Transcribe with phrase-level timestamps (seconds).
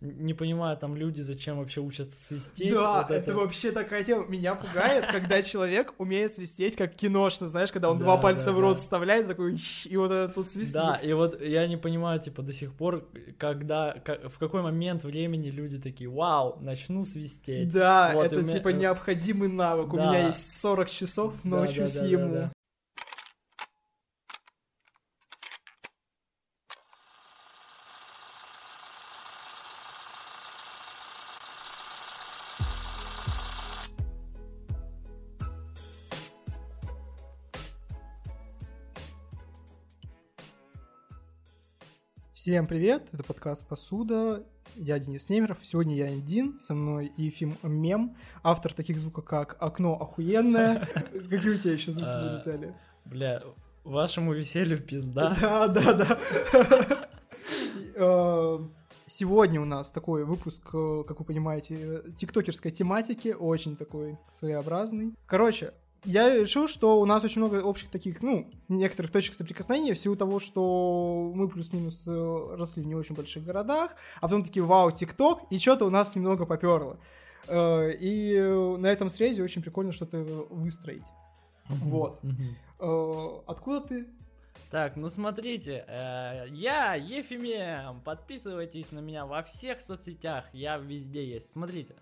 [0.00, 2.72] не понимаю, там люди зачем вообще учатся свистеть.
[2.72, 3.34] Да, Вот это...
[3.34, 4.26] вообще такая тема.
[4.26, 8.52] Меня пугает, когда человек умеет свистеть как киношно, знаешь, когда он Да, два пальца да,
[8.52, 8.82] в рот да.
[8.82, 10.74] вставляет, такой, и вот это тут свистит.
[10.74, 13.96] Да, и вот я не понимаю, типа, до сих пор, когда,
[14.28, 17.72] в какой момент времени люди такие, вау, начну свистеть.
[17.72, 19.92] Да, Вот, это меня- типа необходимый навык.
[19.92, 22.50] У меня есть 40 часов, научусь ему.
[42.46, 44.44] Всем привет, это подкаст «Посуда»,
[44.76, 50.00] я Денис Немеров, сегодня я один, со мной Ефим Мем, автор таких звуков, как «Окно
[50.00, 50.88] охуенное».
[51.28, 52.72] Какие у тебя еще звуки А, залетали?
[53.04, 53.42] Бля,
[53.82, 55.36] вашему веселью пизда.
[55.40, 57.08] Да, да, да.
[57.96, 58.58] Э,
[59.08, 65.14] Сегодня у нас такой выпуск, э, как вы понимаете, тиктокерской тематики, очень такой своеобразный.
[65.26, 69.98] Короче, я решил, что у нас очень много общих таких, ну, некоторых точек соприкосновения в
[69.98, 74.62] силу того, что мы плюс-минус э, росли в не очень больших городах, а потом такие,
[74.62, 76.98] вау, ТикТок, и что-то у нас немного поперло.
[77.48, 78.38] Э, И
[78.78, 80.18] на этом срезе очень прикольно что-то
[80.50, 81.06] выстроить.
[81.68, 82.20] Вот.
[82.78, 84.06] Э, Откуда ты?
[84.70, 91.52] Так, ну смотрите, э, я Ефимем, подписывайтесь на меня во всех соцсетях, я везде есть.
[91.52, 91.94] Смотрите,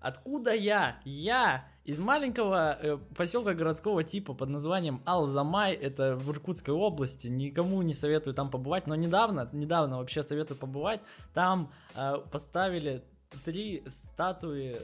[0.00, 1.00] откуда я?
[1.04, 7.80] Я из маленького э, поселка городского типа под названием Алзамай, это в Иркутской области, никому
[7.82, 11.00] не советую там побывать, но недавно, недавно вообще советую побывать,
[11.32, 13.04] там э, поставили
[13.44, 14.76] три статуи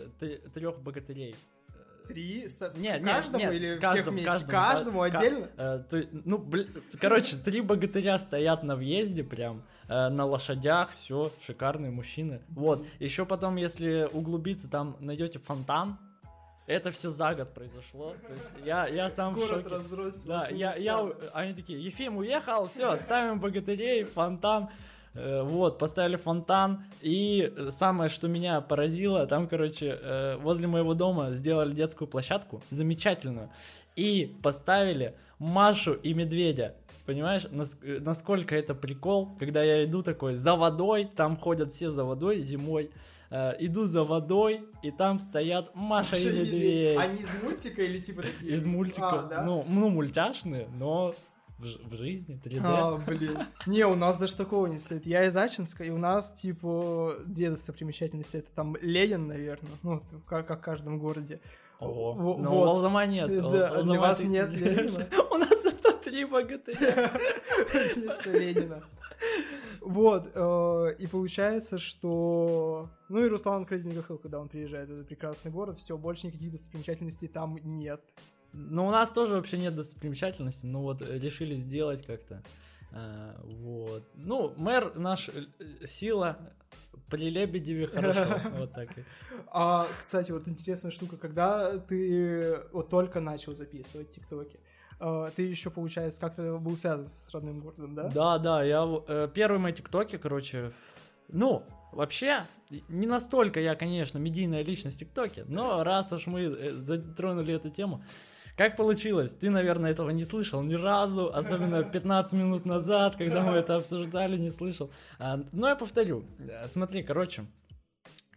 [0.55, 1.34] трех богатырей.
[2.08, 2.48] Три?
[2.48, 4.30] ста- Нет, каждому нет, или всех каждому, вместе?
[4.30, 5.48] каждому, Каждому ка- отдельно?
[5.56, 6.69] э, то- ну, блин,
[7.00, 12.42] короче, три богатыря стоят на въезде прям, э, на лошадях, все, шикарные мужчины.
[12.48, 15.98] Вот, еще потом, если углубиться, там найдете фонтан.
[16.73, 18.15] Это все за год произошло.
[18.27, 19.69] То есть я, я сам в Город шоке.
[19.69, 20.27] разросся.
[20.27, 24.69] Да, я, я, они такие, Ефим уехал, все, ставим богатырей, фонтан.
[25.14, 31.33] Э, Вот, поставили фонтан, и самое, что меня поразило, там, короче, э, возле моего дома
[31.33, 33.51] сделали детскую площадку, замечательную,
[33.95, 36.74] и поставили Машу и Медведя.
[37.05, 41.91] Понимаешь, нас- э, насколько это прикол, когда я иду такой за водой, там ходят все
[41.91, 42.91] за водой зимой,
[43.33, 46.98] э, иду за водой, и там стоят Маша, и Медведь.
[46.98, 48.55] Они из мультика или типа такие?
[48.55, 49.09] Из мультика.
[49.09, 49.43] А, да?
[49.43, 51.15] ну, ну, мультяшные, но
[51.59, 52.61] в, в жизни 3D.
[52.63, 53.39] А, блин.
[53.67, 55.07] Не, у нас даже такого не стоит.
[55.07, 58.37] Я из Ачинска, и у нас, типа, две достопримечательности.
[58.37, 61.41] Это там Ленин, наверное, ну, как, как в каждом городе.
[61.81, 62.13] Ого.
[62.13, 62.63] Во- Но вот.
[62.63, 63.29] у Волзама нет.
[63.29, 65.09] Да, для Волзама вас нет Ленина.
[65.31, 67.11] У нас зато три богатыря.
[67.95, 68.83] Вместо Ленина.
[69.85, 72.89] Вот, э, и получается, что...
[73.09, 77.29] Ну и Руслан Крызмигахыл, когда он приезжает в этот прекрасный город, все, больше никаких достопримечательностей
[77.29, 78.01] там нет.
[78.53, 82.42] Ну, у нас тоже вообще нет достопримечательностей, но вот э, решили сделать как-то.
[82.92, 84.05] А, Вот.
[84.15, 86.39] Ну, мэр наш э, э, сила,
[87.11, 88.41] при Лебедеве хорошо.
[88.59, 88.97] Вот так.
[88.97, 89.05] и.
[89.48, 94.72] А, кстати, вот интересная штука, когда ты вот только начал записывать тиктоки, э,
[95.35, 98.08] ты еще, получается, как-то был связан с родным городом, да?
[98.08, 100.73] Да, да, я э, первые мои тиктоки, короче,
[101.29, 102.45] ну, вообще,
[102.89, 107.70] не настолько я, конечно, медийная личность в ТикТоке, но раз уж мы э, затронули эту
[107.70, 108.02] тему,
[108.57, 109.35] как получилось?
[109.35, 114.36] Ты, наверное, этого не слышал ни разу, особенно 15 минут назад, когда мы это обсуждали,
[114.36, 114.91] не слышал.
[115.18, 116.24] А, но я повторю.
[116.39, 117.45] Э, Смотри, короче,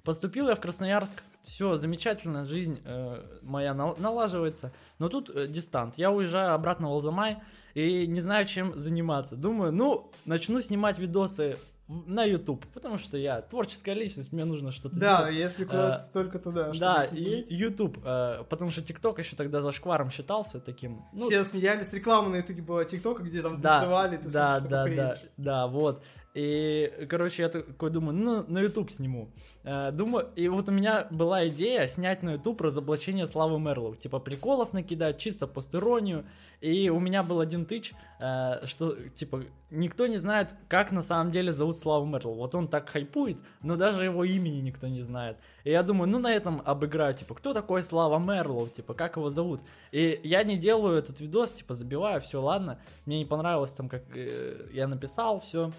[0.05, 5.95] поступил я в Красноярск, все замечательно, жизнь э, моя нал- налаживается, но тут э, дистант.
[5.97, 7.37] Я уезжаю обратно в Алзамай
[7.73, 9.35] и не знаю, чем заниматься.
[9.35, 11.57] Думаю, ну, начну снимать видосы
[11.87, 15.35] на YouTube, потому что я творческая личность, мне нужно что-то Да, делать.
[15.35, 17.51] если куда-то А, только туда, Да, и сидеть.
[17.51, 21.03] YouTube, э, потому что TikTok еще тогда за шкваром считался таким.
[21.13, 24.69] ну, Все смеялись, реклама на ютубе была ТикТока, где там да, танцевали, ты да, смотришь,
[24.71, 25.29] да, да, кринж.
[25.37, 26.03] да, вот.
[26.35, 29.29] И, короче, я такой думаю, ну, на YouTube сниму.
[29.63, 33.95] Э, Думаю, и вот у меня была идея снять на YouTube разоблачение Славы Мерлоу.
[33.95, 36.25] Типа приколов накидать, чисто постеронию.
[36.59, 41.31] И у меня был один тыч, э, что, типа, никто не знает, как на самом
[41.31, 42.35] деле зовут Славу Мерлоу.
[42.35, 45.37] Вот он так хайпует, но даже его имени никто не знает.
[45.63, 49.29] И я думаю, ну, на этом обыграю, типа, кто такой Слава Мерлоу, типа, как его
[49.29, 49.61] зовут.
[49.93, 52.77] И я не делаю этот видос, типа, забиваю, все, ладно.
[53.05, 55.71] Мне не понравилось там, как э, я написал, все.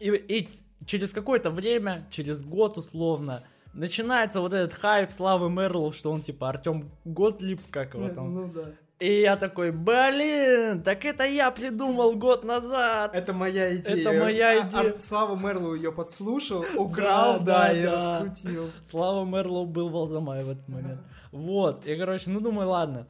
[0.00, 0.48] И, и
[0.86, 3.42] через какое-то время, через год условно,
[3.74, 8.34] начинается вот этот хайп Славы Мерлоу, что он типа Артем Готлиб, как его там.
[8.34, 8.64] Ну да.
[8.98, 13.14] И я такой, блин, так это я придумал год назад.
[13.14, 13.96] Это моя идея.
[13.96, 14.92] Это моя А- идея.
[14.94, 17.92] Ар- Слава Мерлоу ее подслушал, украл, Да, да, да, и да.
[18.20, 18.70] раскрутил.
[18.84, 21.00] Слава Мерлоу был в Алзамае в этот момент.
[21.30, 23.06] Вот, и, короче, ну, думаю, ладно.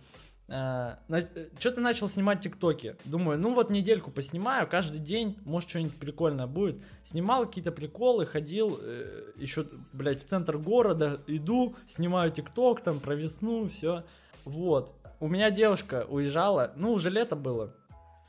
[0.49, 2.97] Что-то начал снимать тиктоки.
[3.05, 6.81] Думаю, ну вот недельку поснимаю, каждый день, может, что-нибудь прикольное будет.
[7.03, 8.81] Снимал какие-то приколы, ходил
[9.37, 14.05] еще, блядь, в центр города, иду, снимаю тикток, там, про весну, все.
[14.45, 14.95] Вот.
[15.19, 17.75] У меня девушка уезжала, ну, уже лето было.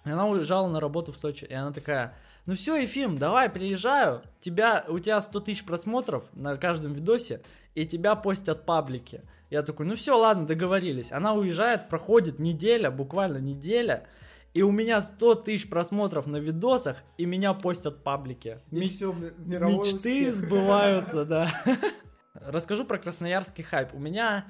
[0.06, 2.16] И Она уезжала на работу в Сочи, и она такая,
[2.46, 7.42] ну все, Ефим, давай, приезжаю, тебя, у тебя 100 тысяч просмотров на каждом видосе,
[7.76, 9.22] и тебя постят паблики.
[9.50, 11.12] Я такой, ну все, ладно, договорились.
[11.12, 14.06] Она уезжает, проходит неделя, буквально неделя,
[14.54, 18.60] и у меня 100 тысяч просмотров на видосах, и меня постят паблики.
[18.72, 20.36] И Ме- все, мировой Мечты успех.
[20.36, 21.50] сбываются, да.
[22.34, 23.94] Расскажу про красноярский хайп.
[23.94, 24.46] У меня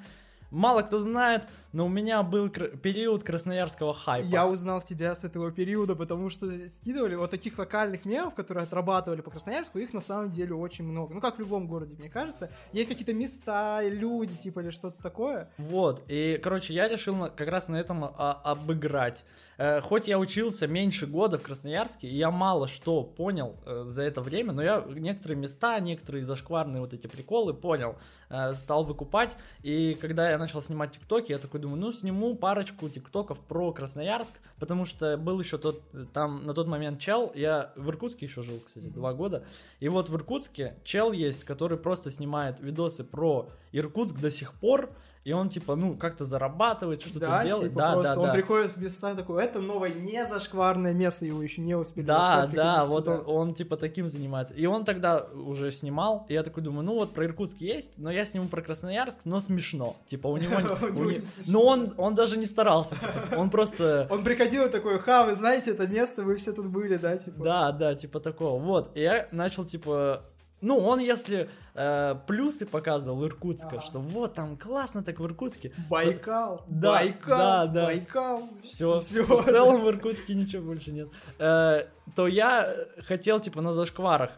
[0.50, 1.42] мало кто знает,
[1.72, 4.26] но у меня был кр- период красноярского хайпа.
[4.26, 9.20] Я узнал тебя с этого периода, потому что скидывали вот таких локальных мемов, которые отрабатывали
[9.20, 11.14] по Красноярску, их на самом деле очень много.
[11.14, 12.50] Ну, как в любом городе, мне кажется.
[12.72, 15.50] Есть какие-то места, люди, типа, или что-то такое.
[15.58, 19.24] Вот, и, короче, я решил на- как раз на этом а, обыграть.
[19.60, 24.02] Э, хоть я учился меньше года в Красноярске, и я мало что понял э, за
[24.02, 27.96] это время, но я некоторые места, некоторые зашкварные вот эти приколы понял,
[28.30, 32.88] э, стал выкупать, и когда я начал снимать тиктоки, я такой думаю, ну, сниму парочку
[32.88, 35.82] тиктоков про Красноярск, потому что был еще тот,
[36.12, 39.44] там на тот момент чел, я в Иркутске еще жил, кстати, два года,
[39.80, 44.90] и вот в Иркутске чел есть, который просто снимает видосы про Иркутск до сих пор,
[45.28, 47.68] и он типа, ну, как-то зарабатывает, что-то да, делает.
[47.68, 48.32] типа, да, просто да, он да.
[48.32, 52.86] приходит в места такой, это новое не зашкварное место, его еще не успели Да, да,
[52.86, 53.18] вот сюда.
[53.18, 54.54] он, он типа таким занимается.
[54.54, 58.10] И он тогда уже снимал, и я такой думаю, ну вот про Иркутск есть, но
[58.10, 59.96] я сниму про Красноярск, но смешно.
[60.06, 60.56] Типа у него...
[61.46, 64.06] Но он, он даже не старался, типа, он просто...
[64.10, 67.44] Он приходил и такой, ха, вы знаете это место, вы все тут были, да, типа.
[67.44, 68.58] Да, да, типа такого.
[68.58, 70.24] Вот, и я начал, типа...
[70.60, 73.80] Ну, он, если э, плюсы показывал Иркутска, Ага.
[73.80, 77.84] что вот там классно так в Иркутске, Байкал, Да, Байкал, да, да.
[77.86, 78.48] Байкал.
[78.62, 79.24] все, Всё.
[79.24, 81.08] в целом в Иркутске ничего больше нет.
[81.38, 82.74] Э, то я
[83.06, 84.32] хотел, типа, на зашкварах.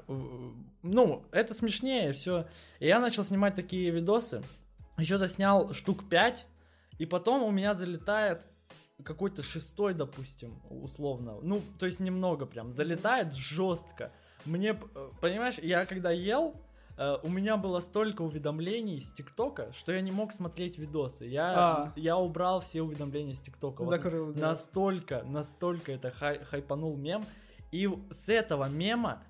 [0.82, 2.46] Ну, это смешнее, все.
[2.80, 4.42] И я начал снимать такие видосы.
[4.98, 6.46] Еще-то снял штук 5,
[6.98, 8.42] и потом у меня залетает
[9.02, 11.38] какой-то шестой, допустим, условно.
[11.42, 12.70] Ну, то есть немного прям.
[12.72, 14.12] Залетает жестко.
[14.44, 16.54] Мне, э, понимаешь, я когда ел,
[16.96, 21.24] э, у меня было столько уведомлений с ТикТока, что я не мог смотреть видосы.
[21.26, 21.92] Я, А.
[21.96, 23.80] я убрал все уведомления с ТикТока.
[23.80, 24.48] Вот Закрыл, да.
[24.48, 27.24] Настолько, настолько это хай- хайпанул мем.
[27.72, 29.22] И с этого мема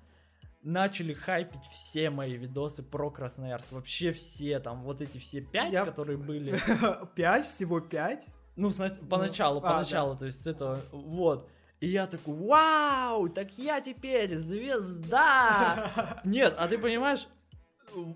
[0.63, 3.71] начали хайпить все мои видосы про Красноярск.
[3.71, 6.59] Вообще все там, вот эти все пять, Я- которые были.
[7.15, 8.27] Пять, всего пять.
[8.55, 11.49] Ну, сна- поначалу, а, поначалу, то есть с этого, вот.
[11.81, 16.21] И я такой, вау, так я теперь звезда!
[16.23, 17.27] Нет, а ты понимаешь,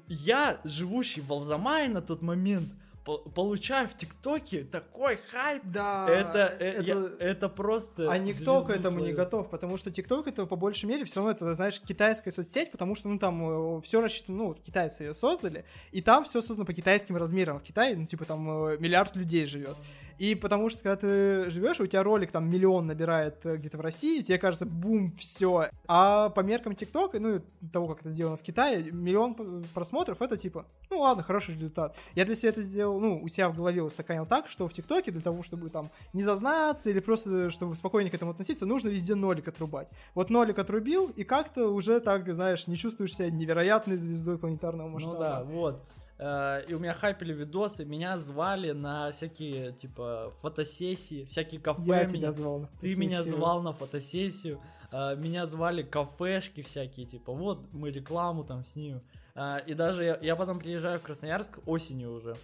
[0.07, 2.69] я, живущий в Алзамае на тот момент,
[3.05, 5.63] по- получаю в ТикТоке такой хайп.
[5.65, 6.07] Да.
[6.09, 8.11] это, э, я- это просто...
[8.11, 9.15] А никто к этому не свою.
[9.17, 12.95] готов, потому что ТикТок это по большей мере все равно это, знаешь, китайская соцсеть, потому
[12.95, 17.17] что, ну, там все рассчитано, ну, китайцы ее создали, и там все создано по китайским
[17.17, 17.59] размерам.
[17.59, 19.75] В Китае, ну, типа, там э, миллиард людей живет.
[20.17, 23.81] И потому что, когда ты живешь, у тебя ролик там миллион набирает э, где-то в
[23.81, 25.69] России, тебе кажется, бум, все.
[25.87, 27.41] А по меркам ТикТока, ну, и
[27.71, 31.95] того, как это сделано в Китае, миллион просмотров, это типа, ну, ладно, хороший результат.
[32.15, 35.11] Я для себя это сделал, ну, у себя в голове устаканил так, что в ТикТоке
[35.11, 39.15] для того, чтобы там не зазнаться или просто, чтобы спокойнее к этому относиться, нужно везде
[39.15, 39.89] нолик отрубать.
[40.13, 45.15] Вот нолик отрубил, и как-то уже так, знаешь, не чувствуешь себя невероятной звездой планетарного масштаба.
[45.15, 45.83] Ну да, вот.
[46.17, 51.81] Э, И у меня хайпили видосы, меня звали на всякие, типа, фотосессии, всякие кафе.
[51.85, 52.59] Я меня- тебя звал.
[52.59, 53.35] на Ты меня фотосессию.
[53.35, 54.61] звал на фотосессию,
[54.93, 59.01] меня звали кафешки всякие, типа, вот мы рекламу там снимем.
[59.35, 62.35] Э, И даже я, я потом приезжаю в Красноярск осенью уже.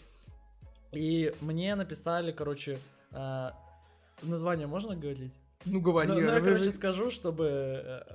[0.92, 2.78] И мне написали, короче,
[3.12, 3.52] э,
[4.24, 5.32] название можно говорить?
[5.66, 6.10] Ну, говори.
[6.10, 8.06] Ну, ну, я, короче, скажу, чтобы...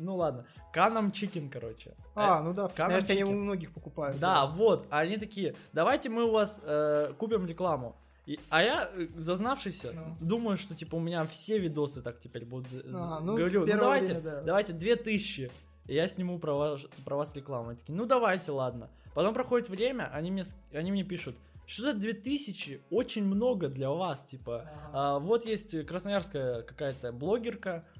[0.00, 1.94] э, Ну ладно, Канам Чикен, короче.
[2.14, 3.36] А, ну да, Канам Красноярске они у Chicken.
[3.36, 4.18] многих покупают.
[4.18, 7.94] Да, вот, а они такие, давайте мы у вас э, купим рекламу.
[8.26, 10.16] И- а я, э, зазнавшийся, Ну.
[10.20, 12.68] думаю, что типа у меня все видосы так теперь будут.
[12.94, 14.42] А, ну, Говорю, ну давайте, время, да.
[14.42, 15.50] давайте 2000,
[15.86, 17.70] и я сниму про вас, про вас рекламу.
[17.70, 18.88] Они такие, ну давайте, ладно.
[19.14, 24.24] Потом проходит время, они мне, они мне пишут, что за 2000 очень много для вас,
[24.24, 24.68] типа.
[24.92, 27.99] А, вот есть красноярская какая-то блогерка, э,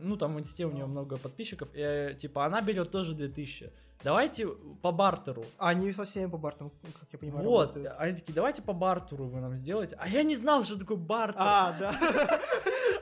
[0.00, 3.70] ну там в инсте у нее много подписчиков, и, э, типа она берет тоже 2000.
[4.04, 4.48] Давайте
[4.82, 5.44] по бартеру.
[5.58, 7.96] Они совсем по бартеру, как я понимаю, Вот, работают.
[7.98, 9.96] они такие, давайте по бартеру вы нам сделаете.
[9.98, 11.40] А я не знал, что такое бартер.
[11.40, 11.92] А, да.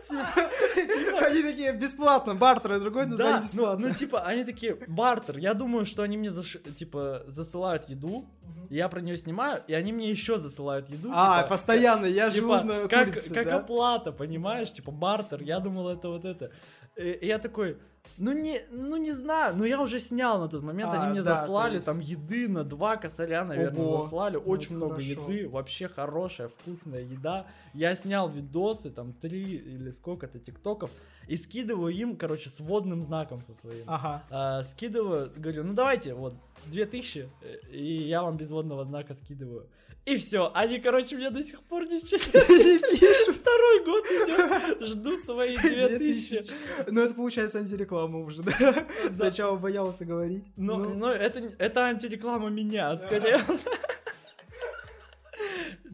[0.04, 3.88] Типа, они такие, бесплатно, бартер, и другое Да, название ну, бесплатно.
[3.88, 8.26] ну, типа, они такие, бартер, я думаю, что они мне, типа, засылают еду,
[8.70, 11.10] я про нее снимаю, и они мне еще засылают еду.
[11.12, 14.72] А, типа, постоянно, я живу Типа, на как, оплата, понимаешь?
[14.72, 16.50] Типа, бартер, я думал, это вот это.
[16.96, 17.78] И я такой,
[18.18, 21.22] ну не, ну не знаю, но я уже снял на тот момент, А, они мне
[21.22, 24.94] да, заслали есть- там еды на два косаря, наверное, Ого, заслали, ну очень это много
[24.94, 25.08] хорошо.
[25.10, 27.46] еды, вообще хорошая, вкусная еда.
[27.72, 30.90] Я снял видосы, там три или сколько-то тиктоков,
[31.28, 33.84] и скидываю им, короче, с водным знаком со своим.
[33.86, 34.22] Ага.
[34.30, 36.34] А, скидываю, говорю, ну давайте, вот,
[36.66, 39.66] 2000, э, и я вам без водного знака скидываю.
[40.06, 42.18] И все, они, короче, мне до сих пор ничего
[42.54, 43.36] не пишут.
[43.36, 46.90] Второй год идет, жду свои 2000.
[46.90, 48.86] Ну, это получается антиреклама уже, да?
[49.12, 50.44] Сначала боялся говорить.
[50.56, 53.40] Но, Ну, это антиреклама меня, скорее.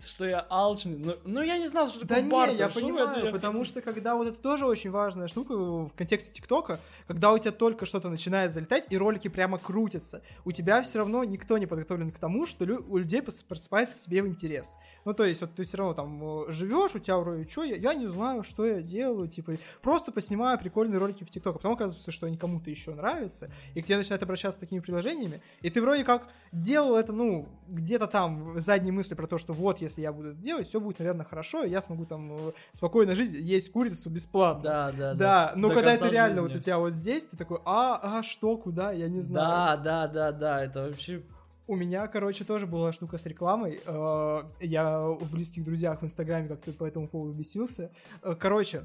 [0.04, 0.98] Что я алчный.
[0.98, 2.56] Ну, ну, я не знал, что Да такое не, бартер.
[2.58, 3.30] я Что понимаю, это?
[3.32, 7.50] потому что когда вот это тоже очень важная штука в контексте ТикТока, когда у тебя
[7.52, 12.10] только что-то начинает залетать, и ролики прямо крутятся, у тебя все равно никто не подготовлен
[12.10, 14.76] к тому, что лю- у людей прос- просыпается к тебе в интерес.
[15.06, 17.94] Ну, то есть, вот ты все равно там живешь, у тебя вроде, что я, я
[17.94, 22.12] не знаю, что я делаю, типа, просто поснимаю прикольные ролики в ТикТок, а потом оказывается,
[22.12, 25.80] что они кому-то еще нравятся, и к тебе начинают обращаться с такими приложениями, и ты
[25.80, 30.02] вроде как делал это, ну, где-то там в задней мысли про то, что вот, если
[30.02, 33.32] я буду это делать, все будет, наверное, хорошо, и я смогу там э, спокойно жить,
[33.32, 34.62] есть курицу бесплатно.
[34.62, 36.58] Да, да, Да, но До когда это реально вот жизни.
[36.60, 39.46] у тебя вот здесь, ты такой, а, а, что, куда, я не знаю.
[39.46, 41.22] Да, да, да, да, это вообще...
[41.68, 43.80] У меня, короче, тоже была штука с рекламой.
[43.86, 47.90] Э, Я у близких друзьях в Инстаграме как-то по этому поводу бесился.
[48.22, 48.84] Э, Короче,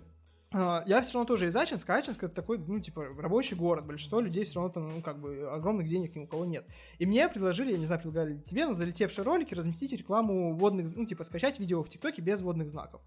[0.53, 1.95] я все равно тоже из Ачинска.
[1.95, 3.85] Ачинск это такой, ну, типа, рабочий город.
[3.85, 6.65] Большинство людей все равно там, ну, как бы, огромных денег ни у кого нет.
[6.99, 10.87] И мне предложили, я не знаю, предлагали ли тебе на залетевшие ролики разместить рекламу водных,
[10.95, 13.01] ну, типа, скачать видео в ТикТоке без водных знаков.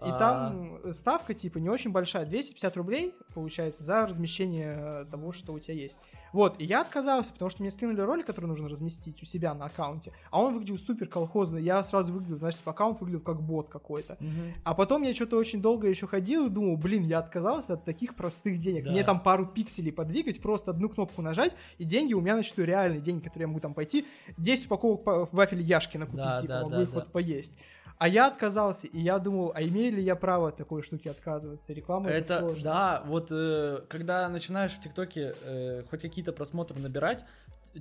[0.00, 0.18] И А.
[0.18, 5.58] там ставка, типа, не очень большая, 250 рублей, получается, за размещение э, того, что у
[5.58, 5.98] тебя есть.
[6.32, 9.66] Вот, и я отказался, потому что мне скинули ролик, который нужно разместить у себя на
[9.66, 13.68] аккаунте, а он выглядел супер колхозно, я сразу выглядел, значит, типа, аккаунт выглядел как бот
[13.68, 14.18] какой-то.
[14.64, 18.16] А потом я что-то очень долго еще ходил и думал, блин, я отказался от таких
[18.16, 18.84] простых денег.
[18.84, 18.90] Да.
[18.90, 23.00] Мне там пару пикселей подвигать, просто одну кнопку нажать, и деньги у меня начнут реальные
[23.00, 24.04] деньги, которые я могу там пойти,
[24.36, 26.94] 10 упаковок па- вафеля Яшкина купить, Да, типа, да, могу да, их да.
[26.96, 27.56] вот поесть.
[28.04, 31.72] А я отказался, и я думал, а имею ли я право от такой штуки отказываться?
[31.72, 32.62] Реклама это, Это, сложно.
[32.62, 37.24] да, вот э, когда начинаешь в ТикТоке э, хоть какие-то просмотры набирать,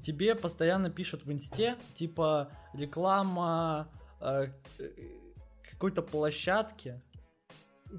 [0.01, 3.89] тебе постоянно пишут в инсте, типа, реклама
[4.21, 4.47] э,
[4.79, 4.89] э,
[5.69, 7.01] какой-то площадки.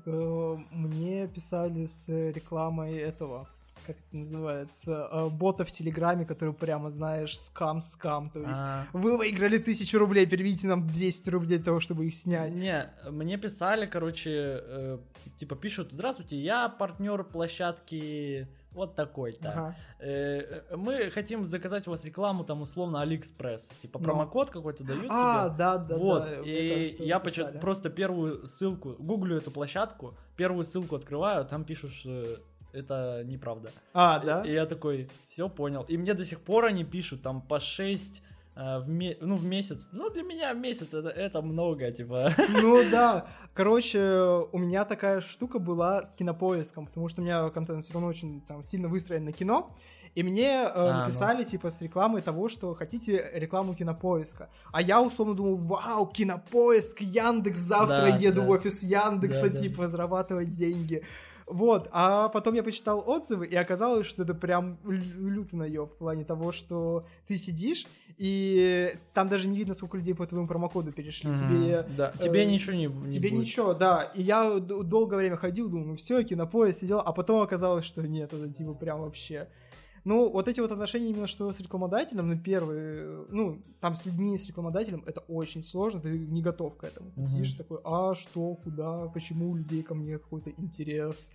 [0.06, 3.50] Э, Мне писали с рекламой этого,
[3.86, 9.16] как это называется, э, бота в Телеграме, который прямо, знаешь, scam-scam, то есть А, Вы
[9.16, 12.54] выиграли тысячу рублей, переведите нам 200 рублей для того, чтобы их снять.
[12.54, 14.30] Не, мне писали, короче,
[14.62, 14.98] э,
[15.36, 19.50] типа пишут, здравствуйте, я партнер площадки вот такой-то.
[19.52, 19.76] Ага.
[20.00, 23.70] Э, э, мы хотим заказать у вас рекламу, там, условно, Алиэкспресс.
[23.82, 24.04] Типа, Ну.
[24.04, 25.58] промокод какой-то дают А, тебе.
[25.58, 26.40] да, да, вот, да.
[26.44, 31.92] и кажется, я почему просто первую ссылку, гуглю эту площадку, первую ссылку открываю, там пишут,
[31.92, 32.40] что
[32.74, 33.70] это неправда.
[33.92, 34.42] А, да?
[34.42, 35.84] И я такой, все понял.
[35.88, 38.22] И мне до сих пор они пишут там по 6
[38.56, 39.88] в, ме- ну, в месяц.
[39.92, 42.34] Ну, для меня месяц это, это много, типа.
[42.50, 43.26] Ну да.
[43.52, 44.00] Короче,
[44.52, 48.42] у меня такая штука была с кинопоиском, потому что у меня контент все равно очень
[48.42, 49.74] там сильно выстроен на кино.
[50.14, 51.00] И мне э, ну.
[51.00, 54.48] написали, типа, с рекламой того, что хотите рекламу кинопоиска.
[54.72, 58.46] А я условно думал, вау, кинопоиск, Яндекс, завтра Да, еду да.
[58.46, 59.56] в офис Яндекса, Да, да.
[59.56, 61.02] типа, зарабатывать деньги.
[61.46, 65.96] Вот, а потом я почитал отзывы, и оказалось, что это прям лю- люто наеб в
[65.98, 67.86] плане того, что ты сидишь,
[68.16, 71.30] и там даже не видно, сколько людей по твоему промокоду перешли.
[71.30, 71.38] Мгм.
[71.38, 73.40] Тебе Да, тебе э, ничего не, не Тебе будет.
[73.40, 74.10] ничего, да.
[74.14, 78.32] И я долгое время ходил, думал, ну все, кинопоезд сидел, а потом оказалось, что нет,
[78.32, 79.48] это типа прям вообще.
[80.04, 84.36] Ну, вот эти вот отношения именно что с рекламодателем, ну, первые, ну, там с людьми,
[84.36, 87.10] с рекламодателем, это очень сложно, ты не готов к этому.
[87.12, 87.26] Ты Мгм.
[87.26, 91.30] сидишь такой, а, что, куда, почему у людей ко мне какой-то интерес,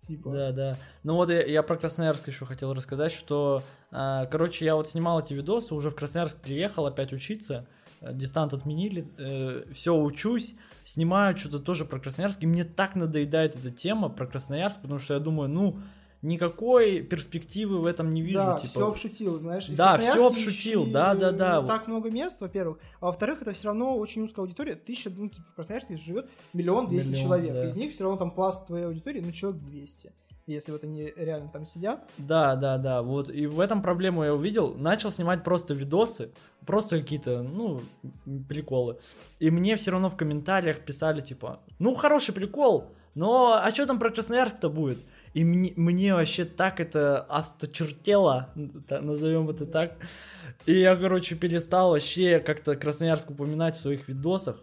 [0.00, 0.30] типа.
[0.30, 0.78] Да, да.
[1.02, 5.20] Ну вот я, я про Красноярск еще хотел рассказать, что, а, короче, я вот снимал
[5.20, 7.66] эти видосы, уже в Красноярск приехал опять учиться,
[8.00, 10.54] э, дистант отменили, все учусь,
[10.84, 15.12] снимаю что-то тоже про Красноярск, и мне так надоедает эта тема про Красноярск, потому что
[15.14, 15.78] я думаю, ну,
[16.24, 18.38] никакой перспективы в этом не вижу.
[18.38, 18.68] Да, типа.
[18.68, 19.68] все обшутил, знаешь.
[19.68, 21.60] и Да, Красноярске обшутил, ещё да, да, да.
[21.60, 22.78] Не так много мест, во-первых.
[23.00, 24.74] А во-вторых, это все равно очень узкая аудитория.
[24.74, 27.52] Тысяча, ну, типа, в Красноярске живет миллион двести человек.
[27.52, 27.64] да.
[27.66, 30.12] Из них все равно там пласт твоей аудитории, ну, человек 200.
[30.46, 32.06] Если вот они реально там сидят.
[32.18, 36.32] Да, да, да, вот, и в этом проблему я увидел, начал снимать просто видосы,
[36.66, 37.80] просто какие-то, ну,
[38.46, 38.98] приколы,
[39.38, 43.98] и мне все равно в комментариях писали, типа, ну, хороший прикол, но, а что там
[43.98, 44.98] про Красноярск-то будет?
[45.34, 48.50] И мне, мне вообще так это осточертело,
[48.88, 49.96] назовем это так,
[50.64, 54.56] и я, короче, перестал вообще как-то Красноярск упоминать в своих видосах,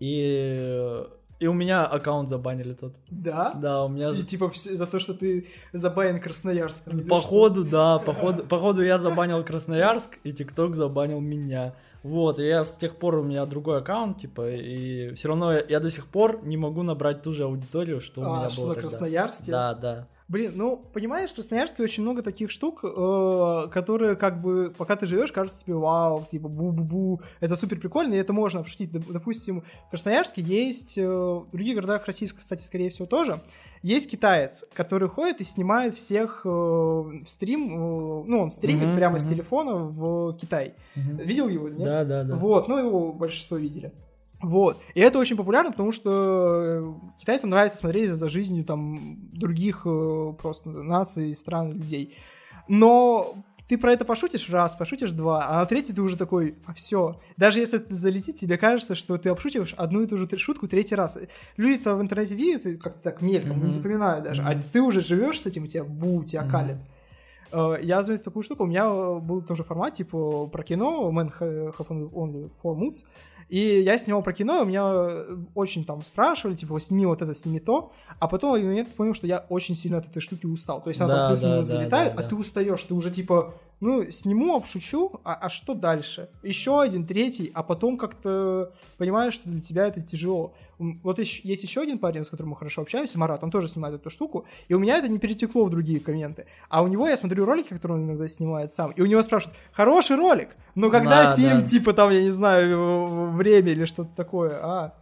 [0.00, 1.04] и,
[1.38, 2.96] и у меня аккаунт забанили тот.
[3.08, 3.52] Да?
[3.54, 4.10] Да, у меня...
[4.10, 6.98] И, Типа за то, что ты забанен Красноярском.
[6.98, 11.76] или Походу, да, походу, походу я забанил Красноярск, и ТикТок забанил меня.
[12.02, 15.64] Вот, и я с тех пор у меня другой аккаунт, типа, и все равно я,
[15.68, 18.62] я до сих пор не могу набрать ту же аудиторию, что у А, меня что
[18.62, 18.88] было на тогда.
[18.88, 19.50] Красноярске?
[19.52, 20.08] Да, да.
[20.32, 25.04] Блин, ну, понимаешь, в Красноярске очень много таких штук, э, которые, как бы, пока ты
[25.04, 28.90] живешь, кажется тебе, вау, типа, бу-бу-бу, это супер прикольно, и это можно обшутить.
[28.90, 33.40] Доп- Допустим, в Красноярске есть, э, в других городах России, кстати, скорее всего, тоже,
[33.82, 38.96] есть китаец, который ходит и снимает всех э, в стрим, э, ну, он стримит Мгм,
[38.96, 39.34] прямо с мгм.
[39.34, 40.76] телефона в Китай.
[40.94, 41.16] Мгм.
[41.18, 41.84] Видел его, нет?
[41.84, 42.36] Да, да, да.
[42.36, 43.92] Вот, ну его большинство видели.
[44.42, 44.82] Вот.
[44.94, 50.32] И это очень популярно, потому что э, китайцам нравится смотреть за жизнью там других э,
[50.40, 52.16] просто наций, стран, людей.
[52.68, 53.34] Но
[53.68, 57.20] ты про это пошутишь раз, пошутишь два, а на третий ты уже такой, а все.
[57.36, 60.94] Даже если это залетит, тебе кажется, что ты обшутиваешь одну и ту же шутку третий
[60.94, 61.16] раз.
[61.56, 63.66] Люди-то в интернете видят как-то так мельком, Мгм.
[63.66, 64.42] не запоминают даже.
[64.42, 64.62] А Мгм.
[64.72, 66.50] ты уже живешь с этим, у тебя бу, тебя Мгм.
[66.50, 66.76] калит.
[67.52, 71.32] Э, Я заметил такую штуку, у меня э, был тоже формат, типа, про кино, Man
[71.38, 73.04] Have Only Four Moods,
[73.48, 77.20] и я снимал про кино, и у меня э, очень там спрашивали, типа, сними вот
[77.22, 80.46] это, сними то, а потом в момент понял, что я очень сильно от этой штуки
[80.46, 80.82] устал.
[80.82, 82.28] То есть она Да, там плюс-минус да, да, залетает, да, а да.
[82.28, 86.28] ты устаешь, ты уже типа, ну, сниму, обшучу, а, а что дальше?
[86.44, 90.54] Еще один, третий, а потом как-то понимаешь, что для тебя это тяжело.
[90.78, 93.96] Вот ещё- есть еще один парень, с которым мы хорошо общаемся, Марат, он тоже снимает
[93.96, 96.46] эту штуку, и у меня это не перетекло в другие комменты.
[96.68, 99.58] А у него я смотрю ролики, которые он иногда снимает сам, и у него спрашивают,
[99.72, 101.66] хороший ролик, но когда Да, фильм, да.
[101.66, 104.94] типа там, я не знаю, время или что-то такое, а?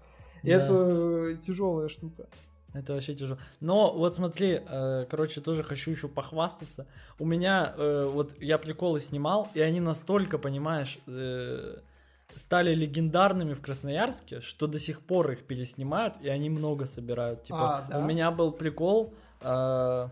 [0.42, 0.50] Да.
[0.50, 2.26] Это тяжелая штука.
[2.72, 3.38] Это вообще тяжело.
[3.60, 6.86] Но вот смотри, э, короче, тоже хочу еще похвастаться.
[7.18, 11.78] У меня, э, вот я приколы снимал, и они настолько, понимаешь, э,
[12.36, 17.42] стали легендарными в Красноярске, что до сих пор их переснимают, и они много собирают.
[17.44, 17.98] Типа, А, да?
[17.98, 20.08] у меня был прикол, э,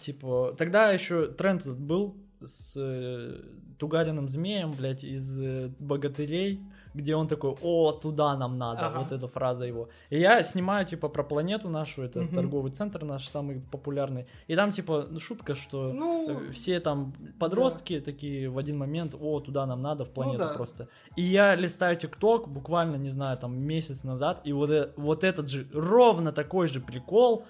[0.00, 3.40] типа, тогда еще тренд этот был с э,
[3.78, 6.60] Тугариным змеем, блядь, из э, богатырей,
[6.94, 8.98] где он такой, о, туда нам надо, Ага.
[9.00, 9.88] вот эта фраза его.
[10.10, 12.34] И я снимаю, типа, про планету нашу, это Мгм.
[12.34, 14.26] торговый центр наш самый популярный.
[14.46, 19.14] И там, типа, ну, шутка, что Ну, э, все там подростки такие в один момент,
[19.20, 20.54] о, туда нам надо, в планету да.
[20.54, 20.88] просто.
[21.16, 25.48] И я листаю ТикТок буквально, не знаю, там месяц назад, и вот, э- вот этот
[25.48, 27.44] же, ровно такой же прикол,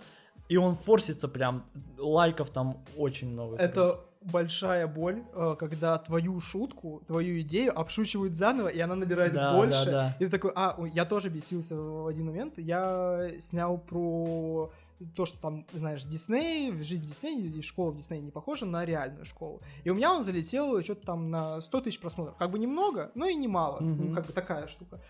[0.49, 1.65] и он форсится прям,
[1.99, 3.57] лайков там очень много.
[3.57, 9.55] Это большая боль, э, когда твою шутку, твою идею обшучивают заново, и она набирает Да,
[9.57, 9.85] больше.
[9.87, 10.17] да, да.
[10.19, 12.55] И ты такой, а, я тоже бесился в один момент.
[12.59, 14.71] Я снял про
[15.17, 19.25] то, что там, знаешь, Дисней, жизнь Дисней и школа в Дисней не похожа на реальную
[19.25, 19.61] школу.
[19.83, 22.37] И у меня он залетел что-то там на 100 тысяч просмотров.
[22.37, 23.81] Как бы немного, но и немало.
[23.81, 24.09] Мгм.
[24.09, 25.01] Ну, как бы такая штука.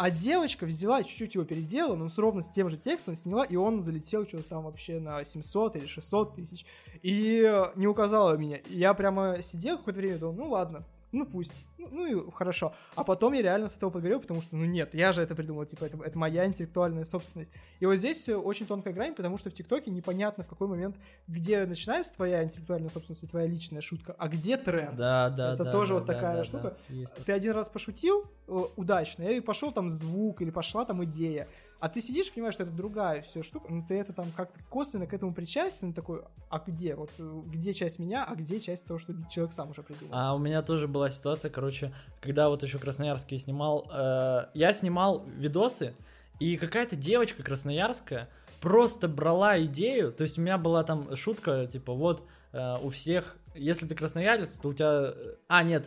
[0.00, 3.82] А девочка взяла, чуть-чуть его переделала, но ровно с тем же текстом сняла, и он
[3.82, 6.64] залетел что-то там вообще на 700 или 600 тысяч.
[7.02, 7.42] И
[7.74, 8.60] не указала меня.
[8.68, 12.74] Я прямо сидел какое-то время думал, ну ладно, ну пусть, ну, ну и хорошо.
[12.94, 15.64] А потом я реально с этого подгорел, потому что, ну нет, я же это придумал,
[15.64, 17.52] типа, это, это моя интеллектуальная собственность.
[17.80, 21.64] И вот здесь очень тонкая грань, потому что в ТикТоке непонятно в какой момент, где
[21.66, 24.96] начинается твоя интеллектуальная собственность и твоя личная шутка, а где тренд.
[24.96, 26.76] Да, да, Это да, тоже да, вот да, такая да, штука.
[26.88, 27.24] да, такое.
[27.24, 31.48] Ты один раз пошутил э, удачно, и пошел там звук, или пошла там идея.
[31.80, 35.06] А ты сидишь понимаешь, что это другая все штука, но ты это там как-то косвенно
[35.06, 36.96] к этому причастен, такой, а где?
[36.96, 40.12] Вот э, где часть меня, а где часть того, что человек сам уже придумал?
[40.12, 45.24] А у меня тоже была ситуация, короче, когда вот еще Красноярский снимал, э, я снимал
[45.36, 45.94] видосы,
[46.40, 48.28] и какая-то девочка красноярская
[48.60, 53.36] просто брала идею, то есть у меня была там шутка, типа, вот э, у всех,
[53.54, 55.86] если ты красноярец, то у тебя, э, а нет,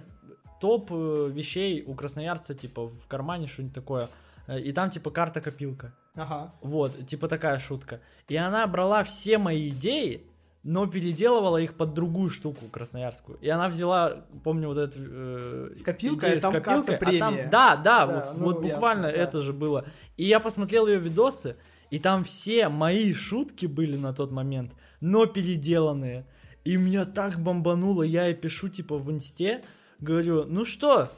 [0.60, 4.10] топ э, вещей у красноярца, типа, в кармане что-нибудь такое,
[4.60, 5.94] и там, типа, карта-копилка.
[6.16, 6.54] Ага.
[6.62, 8.02] Вот, типа такая шутка.
[8.28, 10.28] И она брала все мои идеи,
[10.64, 13.38] но переделывала их под другую штуку красноярскую.
[13.42, 15.00] И она взяла, помню, вот эту...
[15.00, 18.56] э, С копилкой, идею а там карта а там- да, да, Да, вот, ну, вот
[18.58, 19.12] ясно, буквально да.
[19.12, 19.86] это же было.
[20.18, 21.56] И я посмотрел ее видосы,
[21.90, 26.26] И там все мои шутки были на тот момент, но переделанные.
[26.64, 29.64] И меня так бомбануло, я и пишу типа в инсте,
[30.00, 31.10] говорю, ну что,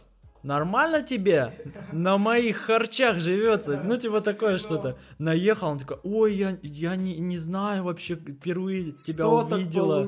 [0.44, 1.54] нормально тебе
[1.92, 3.82] на моих харчах живется?
[3.84, 4.98] Ну, типа такое что-то.
[5.18, 9.24] Наехал, он такой, ой, я, я не, не знаю вообще, впервые тебя
[9.56, 10.04] увидела.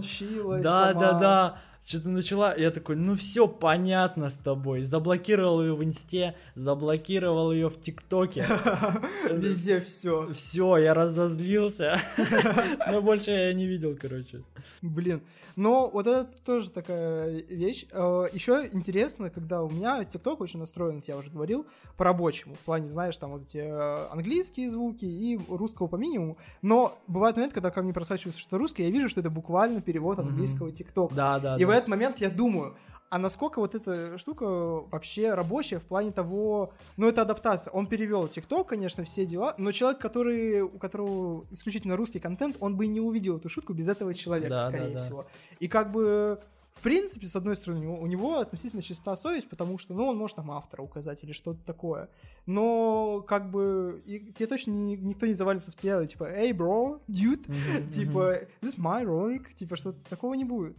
[0.63, 1.61] Да, да, да.
[1.85, 4.81] Что-то начала, я такой, ну все понятно с тобой.
[4.81, 8.47] Заблокировал ее в инсте, заблокировал ее в ТикТоке.
[9.31, 10.33] Везде все.
[10.33, 11.99] Все, я разозлился.
[12.87, 14.41] Но больше я не видел, короче.
[14.81, 15.21] Блин.
[15.55, 17.83] Но вот это тоже такая вещь.
[17.83, 21.65] Еще интересно, когда у меня ТикТок очень настроен, я уже говорил,
[21.97, 22.55] по-рабочему.
[22.55, 26.37] В плане, знаешь, там вот эти э, английские звуки и русского по минимуму.
[26.61, 30.19] Но бывает момент, когда ко мне просачивается что русское, я вижу, что это буквально перевод
[30.19, 31.15] английского ТикТока.
[31.15, 31.74] Да, да, И в да.
[31.75, 32.75] Этот момент я думаю,
[33.09, 37.71] а насколько вот эта штука вообще рабочая в плане того, ну это адаптация.
[37.71, 42.75] Он перевел ТикТок, конечно, все дела, но человек, который, у которого исключительно русский контент, он
[42.75, 44.99] бы и не увидел эту шутку без этого человека, Да, скорее да, да.
[44.99, 45.25] всего.
[45.59, 46.39] И как бы
[46.73, 50.35] в принципе, с одной стороны, у него, относительно чиста совесть, потому что, ну, он может
[50.35, 52.09] там автора указать или что-то такое.
[52.45, 56.99] Но, как бы, и тебе точно ни- никто не завалится с пьяной, типа, эй, бро,
[57.07, 60.75] dude, типа, this my ролик, типа, что такого не будет.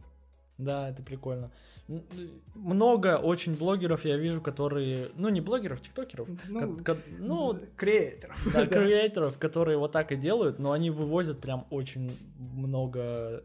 [0.58, 1.50] Да, это прикольно.
[2.54, 5.08] Много очень блогеров я вижу, которые...
[5.14, 6.28] Ну, не блогеров, тиктокеров.
[6.48, 8.36] Ну, ко- ко- ну, креаторов.
[8.52, 13.44] да, креаторов, которые вот так и делают, но они вывозят прям очень много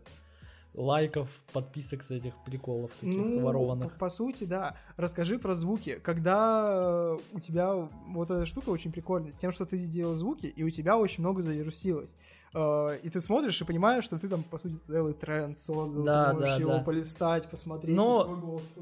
[0.74, 3.98] лайков, подписок с этих приколов таких Ну, ворованных.
[3.98, 4.78] по сути, да.
[4.96, 6.00] Расскажи про звуки.
[6.02, 7.74] Когда э, у тебя
[8.08, 11.24] вот эта штука очень прикольная, с тем, что ты сделал звуки, и у тебя очень
[11.24, 12.16] много завирусилось.
[12.54, 16.30] Э, И ты смотришь и понимаешь, что ты там, по сути, целый тренд создал, Да,
[16.30, 16.80] ты можешь да, его да.
[16.80, 18.78] полистать, посмотреть, Но- твой голос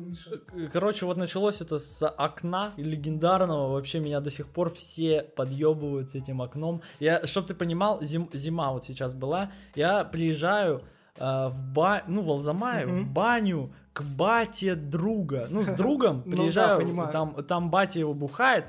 [0.74, 3.72] Короче, вот началось это с окна легендарного.
[3.74, 6.82] Вообще меня до сих пор все подъебывают с этим окном.
[7.00, 9.52] Я, чтоб ты понимал, зим- зима вот сейчас была.
[9.76, 10.82] Я приезжаю
[11.18, 12.02] э, в ба...
[12.08, 13.04] ну, в Алзамае, Мгм.
[13.06, 15.48] в баню к бате друга.
[15.50, 18.66] Ну, с другом Ну да, приезжаю, там батя его бухает.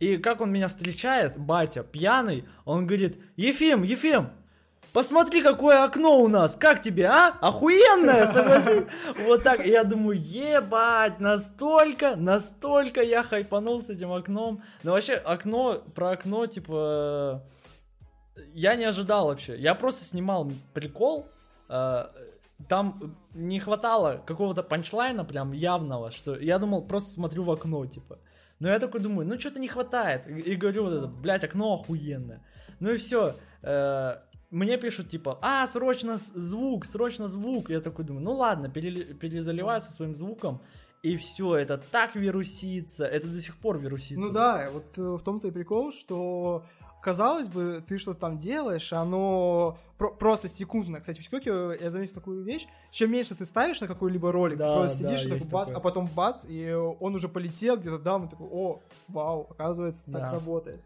[0.00, 4.28] И как он меня встречает, батя, пьяный, он говорит, Ефим, Ефим,
[4.94, 7.36] Посмотри, какое окно у нас, как тебе, а?
[7.40, 8.84] Охуенное, согласись?
[9.26, 14.62] Вот так, я думаю, ебать, настолько, настолько я хайпанул с этим окном.
[14.84, 17.42] Ну вообще, окно, про окно, типа,
[18.52, 19.58] я не ожидал вообще.
[19.58, 21.26] Я просто снимал прикол,
[21.68, 22.04] э,
[22.68, 28.20] там не хватало какого-то панчлайна прям явного, что я думал, просто смотрю в окно, типа.
[28.60, 30.28] Но я такой думаю, ну что-то не хватает.
[30.28, 32.46] И, и говорю вот это, блядь, окно охуенное.
[32.78, 33.34] Ну и все.
[34.54, 37.70] Мне пишут типа, а, срочно звук, срочно звук.
[37.70, 40.60] Я такой думаю, ну ладно, перели- перезаливаю со своим звуком.
[41.02, 44.20] И все, это так вирусится, это до сих пор вирусится.
[44.24, 46.64] Ну да, вот э, в том-то и прикол, что
[47.02, 51.00] казалось бы, ты что-то там делаешь, оно про- просто секундно.
[51.00, 52.66] Кстати, в ТикТоке я заметил такую вещь.
[52.90, 55.68] Чем меньше ты ставишь на какой-либо ролик, Да, ты просто да, сидишь, и такой бац,
[55.68, 55.76] такое.
[55.76, 60.22] а потом бац, и он уже полетел где-то там, и такой, о, вау, оказывается, так
[60.22, 60.30] Да.
[60.30, 60.80] работает.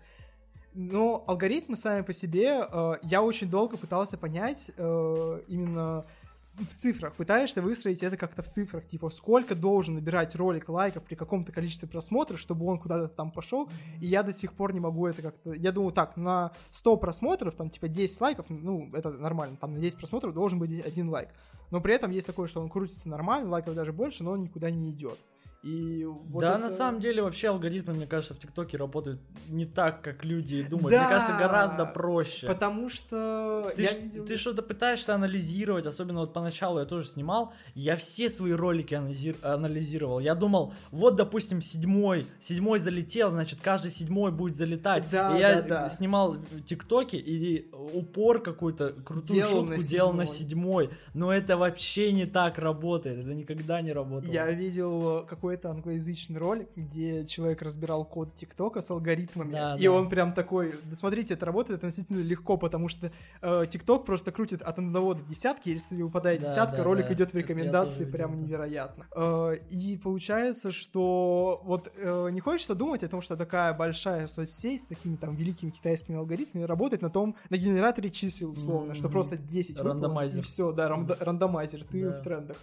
[0.80, 6.06] Но алгоритмы сами по себе, э, я очень долго пытался понять э, именно
[6.54, 7.14] в цифрах.
[7.14, 8.86] Пытаешься выстроить это как-то в цифрах.
[8.86, 13.68] Типа, сколько должен набирать ролик лайков при каком-то количестве просмотров, чтобы он куда-то там пошел.
[14.00, 15.52] И я до сих пор не могу это как-то...
[15.52, 19.56] Я думаю, так, на 100 просмотров, там, типа, 10 лайков, ну, это нормально.
[19.56, 21.30] Там на 10 просмотров должен быть один лайк.
[21.72, 24.70] Но при этом есть такое, что он крутится нормально, лайков даже больше, но он никуда
[24.70, 25.18] не идет.
[25.68, 29.66] И вот да, это- на самом деле вообще алгоритмы, мне кажется, в ТикТоке работают не
[29.66, 30.92] так, как люди думают.
[30.92, 31.00] Да.
[31.02, 32.46] Мне кажется, гораздо проще.
[32.46, 33.70] Потому что...
[33.76, 38.30] Ты, я видел- ты что-то пытаешься анализировать, особенно вот поначалу я тоже снимал, я все
[38.30, 40.20] свои ролики анализи- анализировал.
[40.20, 45.04] Я думал, вот, допустим, седьмой, седьмой залетел, значит, каждый седьмой будет залетать.
[45.10, 45.88] Да, и я да, да.
[45.90, 50.90] снимал ТикТоки и упор какую-то крутую Делал шутку на делал на седьмой.
[51.14, 54.32] Но это вообще не так работает, это никогда не работало.
[54.32, 55.26] Я видел
[55.58, 59.92] какой-то англоязычный ролик, где человек разбирал код ТикТока с алгоритмами, Да, и да.
[59.92, 63.10] он прям такой, да смотрите, это работает относительно легко, потому что
[63.42, 67.14] э, ТикТок просто крутит от одного до десятки, если выпадает Да, десятка, да, ролик да.
[67.14, 69.06] идет в рекомендации, прям видел, невероятно.
[69.16, 74.82] Э, и получается, что вот э, не хочется думать о том, что такая большая соцсеть
[74.82, 79.12] с такими там великими китайскими алгоритмами работает на том, на генераторе чисел условно, что Мгм.
[79.12, 80.38] просто 10 выпало, Рандомайзер.
[80.38, 82.12] и все, да, рандомайзер, ты Да.
[82.12, 82.56] в трендах.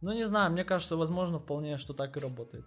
[0.00, 2.64] Ну, не знаю, мне кажется, возможно, вполне, что так и работает.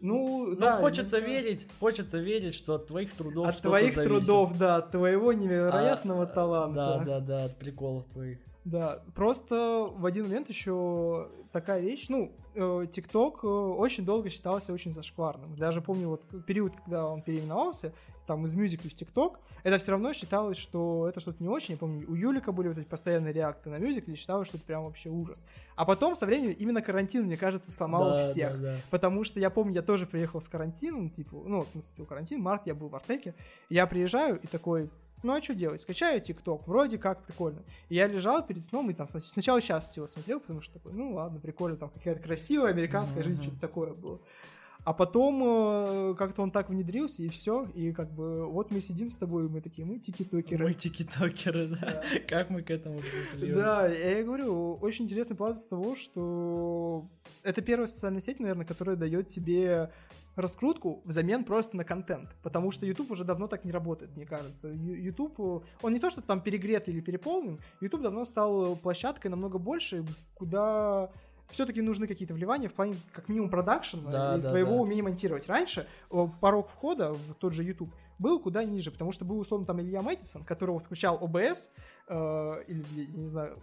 [0.00, 0.76] Ну, Но да.
[0.78, 4.10] хочется иногда- верить, хочется верить, что от твоих трудов От твоих зависит.
[4.12, 6.74] трудов, да, от твоего невероятного А, таланта.
[6.74, 8.38] Да, да, да, от приколов твоих.
[8.64, 14.72] Да, просто в один момент еще такая вещь, ну, э, ТикТок э, очень долго считался
[14.72, 15.54] очень зашкварным.
[15.56, 17.92] Даже помню вот период, когда он переименовался,
[18.26, 21.74] там из мюзикла в ТикТок, это все равно считалось, что это что-то не очень.
[21.74, 24.64] Я помню, у Юлика были вот эти постоянные реакты на мюзикл, и считалось, что это
[24.66, 25.44] прям вообще ужас.
[25.76, 28.52] А потом со временем именно карантин, мне кажется, сломал Да, всех.
[28.60, 28.76] да, да.
[28.90, 32.74] Потому что я помню, я тоже приехал с карантином, типа, ну, наступил карантин, март, я
[32.74, 33.34] был в Артеке.
[33.68, 34.88] Я приезжаю и такой,
[35.24, 35.80] ну а что делать?
[35.80, 37.62] Скачаю ТикТок, вроде как прикольно.
[37.88, 40.92] И я лежал перед сном и там снач- сначала сейчас его смотрел, потому что такой,
[40.92, 43.42] ну ладно, прикольно, там какая-то красивая американская жизнь, Мгм.
[43.42, 44.20] что-то такое было.
[44.84, 47.64] А потом э, как-то он так внедрился, и все.
[47.74, 50.62] И как бы вот мы сидим с тобой, и мы такие, мы тики-токеры.
[50.62, 51.76] Мы тикитокеры, да.
[51.80, 52.02] Да.
[52.28, 53.50] Как мы к этому пришли?
[53.54, 57.08] Да, я говорю, очень интересный план с того, что
[57.42, 59.90] это первая социальная сеть, наверное, которая дает тебе
[60.36, 62.34] раскрутку взамен просто на контент.
[62.42, 64.68] Потому что YouTube уже давно так не работает, мне кажется.
[64.68, 70.04] YouTube, он не то, что там перегрет или переполнен, YouTube давно стал площадкой намного больше,
[70.34, 71.10] куда
[71.50, 74.80] все-таки нужны какие-то вливания в плане, как минимум, продакшена Да, и да, твоего да.
[74.80, 75.46] умения монтировать.
[75.46, 75.86] Раньше
[76.40, 80.02] порог входа в тот же YouTube был куда ниже, потому что был, условно, там Илья
[80.02, 81.70] Мэтисон, которого включал OBS,
[82.08, 83.58] э, или, я не знаю,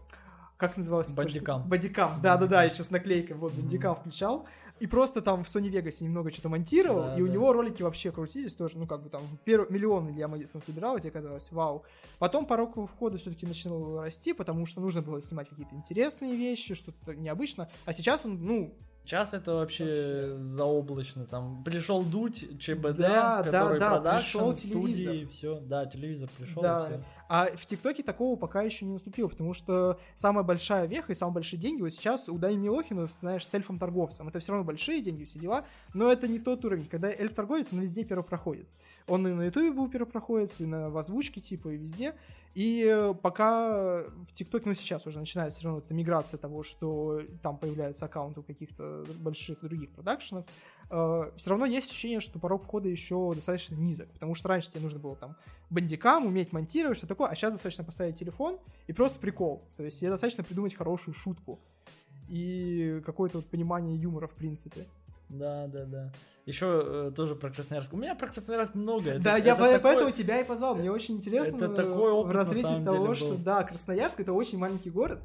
[0.61, 1.09] как называлось?
[1.09, 1.67] Бандикам.
[1.67, 3.51] Бандикам, да-да-да, я сейчас наклейка, вот.
[3.53, 4.45] Бандикам включал,
[4.79, 7.33] и просто там в Sony Vegas немного что-то монтировал, Да, и у да.
[7.33, 11.01] него ролики вообще крутились тоже, ну, как бы там, первый миллион Илья Мэдисон собирал, и
[11.01, 11.83] тебе казалось, вау.
[12.19, 17.15] Потом порог входа все-таки начинал расти, потому что нужно было снимать какие-то интересные вещи, что-то
[17.15, 20.37] необычно, а сейчас он, ну, Сейчас это вообще, Вообще.
[20.43, 21.25] заоблачно.
[21.25, 25.27] Там пришел дуть, ЧБД, Да, да, который да, продакшн, пришел студии, телевизор.
[25.29, 25.59] все.
[25.61, 26.85] Да, телевизор пришел, Да.
[26.85, 27.03] все.
[27.27, 31.35] А в ТикТоке такого пока еще не наступило, потому что самая большая веха и самые
[31.35, 34.27] большие деньги вот сейчас у Дани Милохина, знаешь, с эльфом-торговцем.
[34.27, 36.85] Это все равно большие деньги, все дела, но это не тот уровень.
[36.85, 38.77] Когда эльф-торговец, он везде первопроходец.
[39.07, 42.13] Он и на Ютубе был первопроходец, и на в озвучке типа, и везде.
[42.53, 47.21] И э, пока в ТикТоке, ну сейчас уже начинается все равно эта миграция того, что
[47.41, 50.45] там появляются аккаунты у каких-то больших других продакшенов,
[50.89, 54.99] все равно есть ощущение, что порог входа еще достаточно низок, потому что раньше тебе нужно
[54.99, 55.37] было там
[55.69, 59.63] бандикам, уметь монтировать, что такое, а сейчас достаточно поставить телефон и просто прикол.
[59.77, 61.61] То есть тебе достаточно придумать хорошую шутку
[62.27, 64.85] и какое-то вот понимание юмора в принципе.
[65.31, 66.11] Да, да, да.
[66.45, 67.93] Еще э, тоже про Красноярск.
[67.93, 69.11] У меня про Красноярск много.
[69.11, 70.75] Это- да, я это по- такой- поэтому тебя и позвал.
[70.75, 73.37] Мне очень интересно это такой опыт, в разрезе того, деле, что был.
[73.37, 75.19] да, Красноярск это очень маленький город.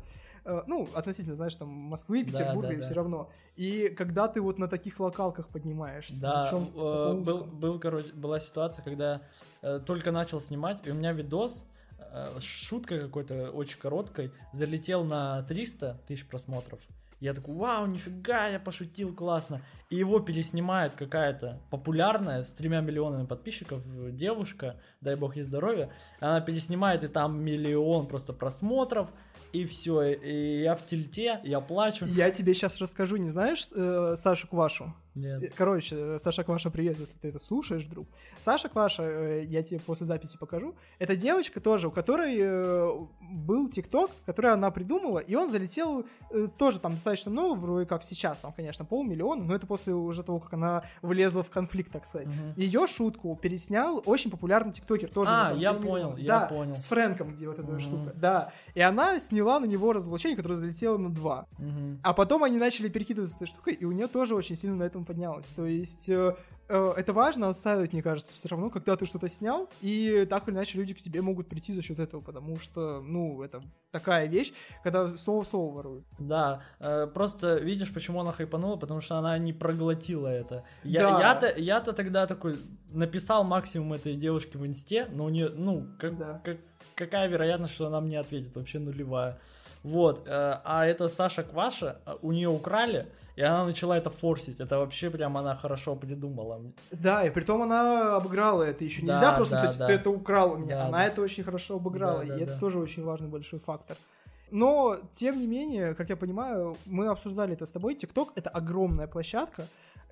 [0.45, 2.83] Э, Ну, относительно, знаешь, там Москвы, Да, Петербурга, да, и да.
[2.85, 3.31] все равно.
[3.57, 8.39] И когда ты вот на таких локалках поднимаешься, Да, причём э, был, был, короче, была
[8.39, 9.23] ситуация, когда
[9.63, 11.65] э, только начал снимать, и у меня видос,
[11.99, 16.79] э, с шуткой какой-то очень короткой, залетел на 300 тысяч просмотров.
[17.19, 19.63] Я такой, вау, нифига, я пошутил, классно.
[19.89, 23.83] И его переснимает какая-то популярная с тремя миллионами подписчиков
[24.15, 25.91] девушка, дай бог ей здоровья.
[26.21, 29.11] Она переснимает, и там миллион просто просмотров,
[29.53, 30.03] и все.
[30.03, 32.05] И я в тильте, я плачу.
[32.05, 34.95] Я тебе сейчас расскажу, не знаешь э, Сашу Квашу?
[35.17, 35.53] Нет.
[35.57, 38.07] Короче, э, Саша Кваша, привет, если ты это слушаешь, друг.
[38.39, 40.75] Саша Кваша, э, я тебе после записи покажу.
[40.99, 42.91] Это девочка тоже, у которой э,
[43.33, 48.03] был ТикТок, который она придумала, и он залетел э, тоже там достаточно много, вроде как
[48.03, 52.05] сейчас, там, конечно, полмиллиона, но это после уже того, как она влезла в конфликт, так
[52.05, 52.29] сказать.
[52.29, 52.53] Мгм.
[52.57, 55.11] Ее шутку переснял очень популярный тиктокер.
[55.11, 56.19] Тоже А, я понял, миллиона.
[56.19, 56.77] я Да, понял.
[56.77, 57.81] С Фрэнком, где вот эта Мгм.
[57.81, 58.13] штука.
[58.15, 58.53] Да.
[58.75, 61.47] И она сняла на него разоблачение, которое залетело на 2.
[61.57, 62.01] Мгм.
[62.03, 65.06] А потом они начали перекидываться этой штукой, и у нее тоже очень сильно на этом
[65.07, 65.47] поднялось.
[65.47, 66.37] То есть э,
[66.69, 70.55] э, это важно оставить, мне кажется, все равно, когда ты что-то снял, и так или
[70.55, 74.53] иначе люди к тебе могут прийти за счет этого, потому что, ну, это такая вещь,
[74.83, 76.05] когда слово в слово воруют.
[76.19, 80.65] Да, э, просто видишь, почему она хайпанула, потому что она не проглотила это.
[80.85, 81.21] Я, Да.
[81.21, 82.59] Я-то, я-то тогда такой
[82.93, 86.41] написал максимум этой девушке в инсте, но у нее, ну, как, Да.
[86.45, 86.59] как-
[86.95, 88.55] какая вероятность, что она мне ответит?
[88.57, 89.39] Вообще нулевая.
[89.87, 94.59] Вот, э, а это Саша Кваша, э, у нее украли, и она начала это форсить.
[94.59, 96.61] Это вообще прям она хорошо придумала.
[96.91, 98.83] Да, и притом она обыграла это.
[98.83, 99.87] Еще Да, нельзя просто да, сказать, да.
[99.87, 100.79] ты это украл у меня.
[100.79, 101.05] Да, она да.
[101.07, 102.59] это очень хорошо обыграла, Да, да, и это да.
[102.59, 103.97] тоже очень важный большой фактор.
[104.51, 107.95] Но, тем не менее, как я понимаю, мы обсуждали это с тобой.
[107.95, 109.69] ТикТок— это огромная площадка,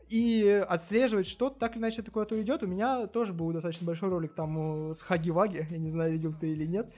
[0.08, 2.62] и отслеживать что-то, так или иначе это куда-то идет.
[2.62, 6.32] У меня тоже был достаточно большой ролик там э, с Хаги-Ваги, я не знаю, видел
[6.32, 6.92] ты или нет.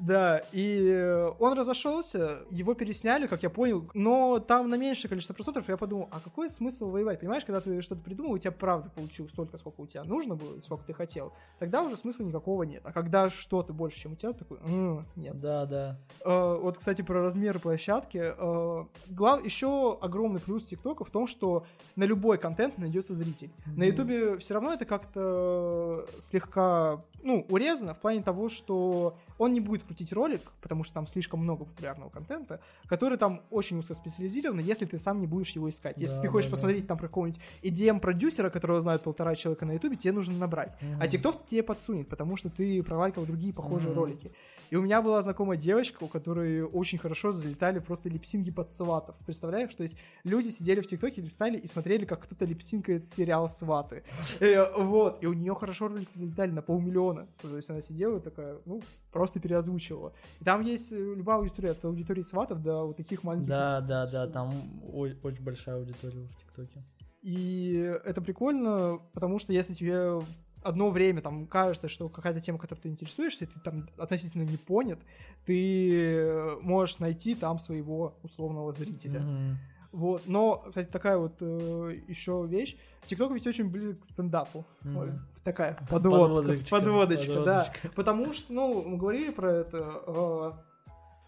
[0.00, 5.68] Да, и он разошелся, его пересняли, как я понял, но там на меньшее количество просмотров
[5.68, 7.20] я подумал, а какой смысл воевать?
[7.20, 10.58] Понимаешь, когда ты что-то придумал, у тебя правда получилось столько, сколько у тебя нужно было,
[10.60, 12.80] сколько ты хотел, тогда уже смысла никакого нет.
[12.84, 15.36] А когда что-то больше, чем у тебя, такой, «М, нет.
[15.38, 15.98] Да, да.
[16.24, 18.34] Э, вот, кстати, про размеры площадки.
[18.36, 19.44] Э, глав...
[19.44, 21.64] Еще огромный плюс ТикТока в том, что
[21.96, 23.50] на любой контент найдется зритель.
[23.66, 23.82] На Мгм.
[23.82, 29.80] Ютубе все равно это как-то слегка, ну, урезано в плане того, что он не будет
[29.82, 34.98] закрутить ролик, потому что там слишком много популярного контента, который там очень узкоспециализирован, если ты
[34.98, 35.96] сам не будешь его искать.
[35.98, 36.56] Если Да, ты хочешь да, да.
[36.56, 40.76] посмотреть там про какого-нибудь EDM-продюсера, которого знают полтора человека на ютубе, тебе нужно набрать.
[40.98, 43.98] А ТикТок тебе подсунет, потому что ты пролайкал другие похожие Мгм.
[43.98, 44.32] ролики.
[44.70, 49.16] И у меня была знакомая девочка, у которой очень хорошо залетали просто липсинги под сватов.
[49.26, 49.74] Представляешь?
[49.74, 54.04] То есть люди сидели в ТикТоке, листали и смотрели, как кто-то липсинкает сериал «Сваты».
[54.40, 55.22] Э, Вот.
[55.22, 57.26] И у нее хорошо ролики залетали на полмиллиона.
[57.42, 60.12] То есть она сидела и такая, ну, просто переозвучивала.
[60.40, 64.06] И там есть э, любая аудитория, от аудитории сватов до вот таких маленьких Да, да,
[64.06, 64.54] да, там
[64.92, 66.82] очень большая аудитория в ТикТоке.
[67.22, 70.20] И это прикольно, потому что если тебе
[70.62, 74.56] одно время там кажется, что какая-то тема, которой ты интересуешься, и ты там относительно не
[74.56, 74.98] понят,
[75.46, 79.20] ты можешь найти там своего условного зрителя.
[79.20, 79.58] Мгм.
[79.92, 80.22] Вот.
[80.26, 82.76] Но, кстати, такая вот еще вещь.
[83.06, 84.64] TikTok ведь очень близок к стендапу.
[84.84, 86.28] Ой, такая подводка.
[86.34, 87.34] Подводочка, Подводочка, да.
[87.40, 87.88] подводочка.
[87.96, 90.02] Потому что, ну, мы говорили про это.
[90.06, 90.52] э,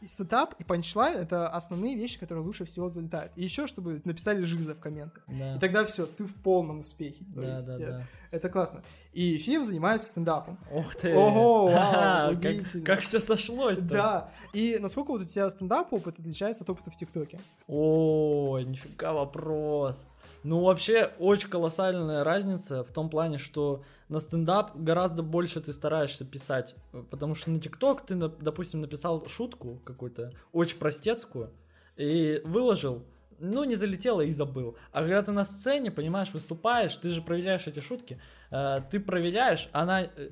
[0.03, 3.33] и setup и punchline— это основные вещи, которые лучше всего залетают.
[3.37, 5.23] И еще, чтобы написали жиза в комментах.
[5.29, 5.57] Да.
[5.57, 7.25] И тогда все, ты в полном успехе.
[7.35, 8.07] То Да, есть, да, э, да.
[8.33, 8.83] Это классно.
[9.13, 10.59] И фильм занимается стендапом.
[10.71, 11.15] Ух ты!
[11.15, 13.85] Ого, вау, как, как все сошлось-то.
[13.85, 14.31] Да.
[14.53, 17.39] И насколько вот у тебя стендап опыт отличается от опыта в ТикТоке?
[17.69, 20.07] Ой, нифига вопрос.
[20.45, 26.25] Ну, вообще, очень колоссальная разница в том плане, что на стендап гораздо больше ты стараешься
[26.25, 26.75] писать.
[27.11, 31.51] Потому что на ТикТок ты, допустим, написал шутку какую-то, очень простецкую,
[31.97, 33.05] и выложил,
[33.39, 34.77] ну, не залетело и забыл.
[34.93, 39.69] А когда ты на сцене, понимаешь, выступаешь, ты же проверяешь эти шутки, э, ты проверяешь,
[39.73, 40.31] она э,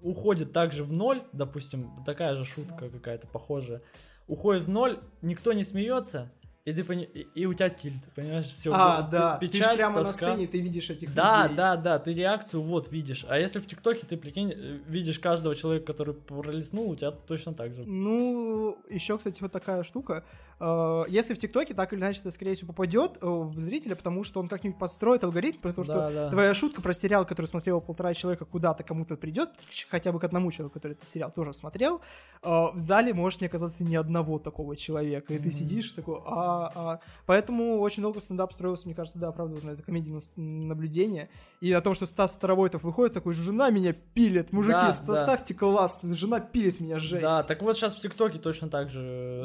[0.00, 3.82] уходит также в ноль, допустим, такая же шутка какая-то похожая,
[4.26, 6.30] уходит в ноль, никто не смеется,
[6.64, 8.72] и ты пони- и, и у тебя тильт, понимаешь, все.
[8.72, 9.36] а, да.
[9.38, 11.56] ты же прямо на сцене, ты видишь этих Да, людей.
[11.56, 13.26] да, да, ты реакцию вот видишь.
[13.28, 14.52] А если в ТикТоке ты, прикинь,
[14.88, 17.84] видишь каждого человека, который пролистнул, у тебя точно так же.
[17.84, 20.24] Ну, еще, кстати, вот такая штука.
[20.60, 24.24] Э, Если в ТикТоке так или иначе это, скорее всего, попадет э, в зрителя, потому
[24.24, 26.30] что он как-нибудь подстроит алгоритм, потому что Да, да.
[26.30, 29.50] твоя шутка про сериал, который смотрел полтора человека, куда-то кому-то придет,
[29.90, 32.00] хотя бы к одному человеку, который этот сериал тоже смотрел,
[32.42, 35.52] э, в зале может не оказаться ни одного такого человека, и ты Мгм.
[35.52, 37.00] сидишь такой, а, а.
[37.26, 41.28] Поэтому очень долго стендап строился, мне кажется, да, правда, на это комедийное наблюдение,
[41.60, 45.22] и о том, что Стас Старовойтов выходит такой, жена меня пилит, мужики, Да, ста- да.
[45.24, 47.22] ставьте класс, жена пилит меня, жесть.
[47.22, 49.00] Да, так вот сейчас в ТикТоке точно так же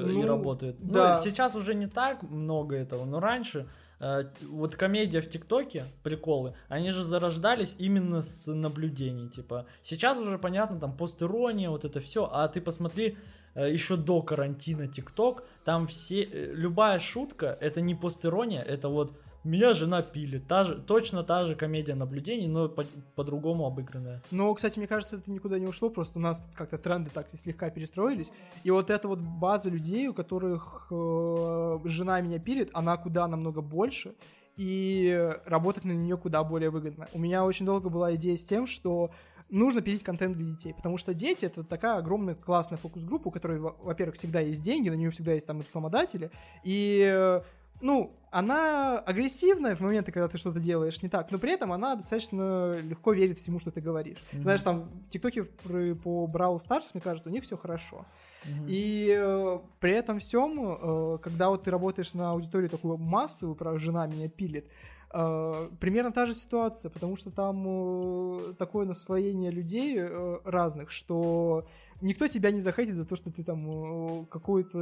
[0.05, 0.75] э, и Ну, работает.
[0.79, 0.98] да.
[0.99, 3.67] Ну, сейчас уже не так много этого, но раньше
[3.99, 9.65] э, вот комедия в ТикТоке, приколы, они же зарождались именно с наблюдений, типа.
[9.81, 13.17] Сейчас уже понятно, там постерония, вот это все, а ты посмотри
[13.55, 19.13] э, еще до карантина ТикТок, там все, э, любая шутка, это не постерония, это вот
[19.43, 24.21] меня жена пилит, та же, точно та же комедия наблюдений, но по- по-другому обыгранная.
[24.31, 27.69] Но, кстати, мне кажется, это никуда не ушло, просто у нас как-то тренды так слегка
[27.69, 28.31] перестроились.
[28.63, 33.61] И вот эта вот база людей, у которых э, жена меня пилит, она куда намного
[33.61, 34.13] больше,
[34.57, 37.07] и работать на нее куда более выгодно.
[37.13, 39.09] У меня очень долго была идея с тем, что
[39.49, 43.59] нужно пилить контент для детей, потому что дети это такая огромная классная фокус-группа, у которой,
[43.59, 46.29] во- во-первых, всегда есть деньги, на нее всегда есть там рекламодатели,
[46.65, 47.41] и
[47.81, 51.95] ну, она агрессивная в моменты, когда ты что-то делаешь не так, но при этом она
[51.95, 54.19] достаточно легко верит всему, что ты говоришь.
[54.31, 54.43] Мгм.
[54.43, 58.05] Знаешь, там в ТикТоке по Brawl Stars, мне кажется, у них все хорошо.
[58.45, 58.65] Мгм.
[58.67, 63.77] И э, при этом всем, э, когда вот ты работаешь на аудиторию такую массовую, про
[63.79, 64.67] жена меня пилит,
[65.11, 71.67] э, примерно та же ситуация, потому что там э, такое наслоение людей э, разных, что
[72.01, 74.77] никто тебя не захейтит за то, что ты там э, какой-то,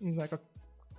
[0.00, 0.42] не знаю, как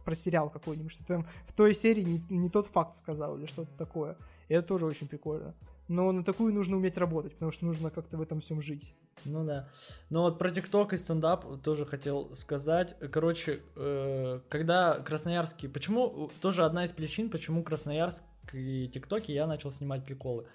[0.04, 3.72] про сериал какой-нибудь, что там в той серии не, не тот факт сказал или что-то
[3.78, 4.18] такое.
[4.48, 5.56] И это тоже очень прикольно.
[5.88, 8.94] Но на такую нужно уметь работать, потому что нужно как-то в этом всем жить.
[9.26, 9.70] Ну да.
[10.10, 12.96] Но вот про ТикТок и стендап тоже хотел сказать.
[13.12, 15.68] Короче, э, когда Красноярский...
[15.68, 16.30] Почему...
[16.42, 20.46] Тоже одна из причин, почему Красноярск и ТикТоке я начал снимать приколы.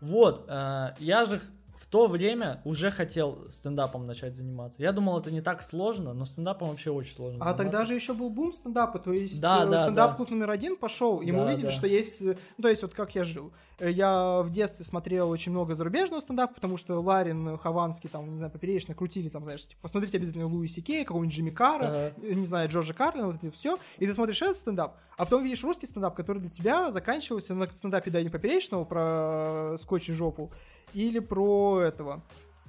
[0.00, 1.40] Вот, э, я же
[1.76, 4.82] в то время уже хотел стендапом начать заниматься.
[4.82, 7.84] Я думал, это не так сложно, но стендапом вообще очень сложно А тогда заниматься.
[7.86, 11.30] же еще был бум стендапа, то есть Да, э, да, стендап-клуб номер один пошел, и
[11.32, 11.72] мы Да, увидели, да.
[11.72, 13.52] что есть, э, ну, то есть вот как я жил.
[13.78, 18.38] Э, Я в детстве смотрел очень много зарубежного стендапа, потому что Ларин, Хованский, там, не
[18.38, 21.86] знаю, поперечно крутили, там, знаешь, типа, посмотрите обязательно Луиси Кей, какого-нибудь Джимми Карра,
[22.16, 22.34] Ага.
[22.34, 25.62] не знаю, Джорджа Карлина, вот это все, и ты смотришь этот стендап, а потом видишь
[25.62, 30.52] русский стендап, который для тебя заканчивался на стендапе Дани Поперечного про скотч и жопу,
[30.94, 32.22] или про этого,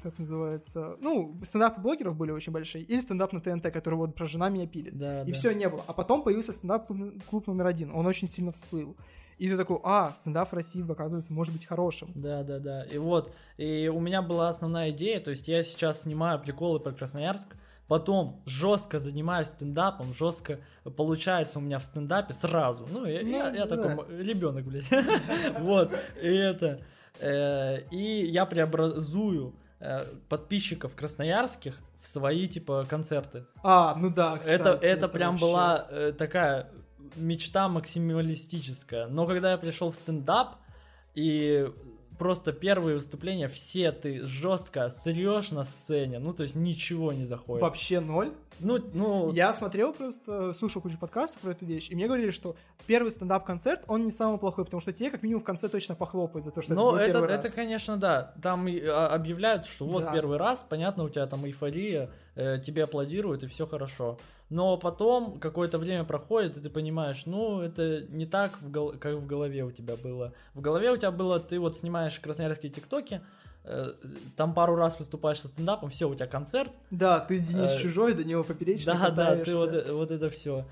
[0.03, 4.25] как называется, ну, стендапы блогеров были очень большие, или стендап на ТНТ, который вот про
[4.27, 4.95] жена меня пилит.
[4.97, 5.33] Да, И да.
[5.33, 5.83] все не было.
[5.87, 7.91] А потом появился стендап-клуб номер один.
[7.93, 8.95] Он очень сильно всплыл.
[9.37, 12.09] И ты такой, а, стендап в России, оказывается, может быть хорошим.
[12.15, 12.83] Да, да, да.
[12.85, 16.91] И вот, и у меня была основная идея, то есть я сейчас снимаю приколы про
[16.91, 17.55] Красноярск,
[17.87, 20.59] потом жестко занимаюсь стендапом, жестко
[20.95, 22.87] получается у меня в стендапе сразу.
[22.91, 23.77] Ну, я, Ну, я, я да.
[23.77, 24.89] такой ребенок, блядь.
[25.59, 26.81] Вот, и это.
[27.19, 33.45] Э, И я преобразую э, подписчиков красноярских в свои, типа, концерты.
[33.63, 34.59] А, ну да, кстати.
[34.59, 36.67] Это, это прям вообще- была э, такая
[37.15, 39.07] мечта максималистическая.
[39.07, 40.57] Но когда я пришел в стендап,
[41.15, 41.71] и
[42.17, 47.61] просто первые выступления, все ты жестко срешь на сцене, ну, то есть ничего не заходит.
[47.61, 48.31] Вообще ноль.
[48.59, 52.55] Ну, ну, Я смотрел просто, слушал кучу подкастов про эту вещь, и мне говорили, что
[52.87, 56.43] первый стендап-концерт, он не самый плохой, потому что тебе как минимум в конце точно похлопают
[56.43, 58.33] за то, что но это это, это, конечно, да.
[58.41, 60.11] Там а, объявляют, что вот Да.
[60.11, 64.17] первый раз, понятно, у тебя там эйфория, э, тебе аплодируют, и все хорошо.
[64.49, 69.15] Но потом какое-то время проходит, и ты понимаешь, ну, это не так, в гол- как
[69.15, 70.31] в голове у тебя было.
[70.53, 73.19] В голове у тебя было, ты вот снимаешь красноярские тиктоки,
[73.65, 73.91] э,
[74.37, 78.13] там пару раз выступаешь со стендапом, все, у тебя концерт, Да, ты Денис Э, Чужой,
[78.13, 79.55] Данила Поперечный да, да, ты катаешься.
[79.57, 80.65] вот, э- вот это все.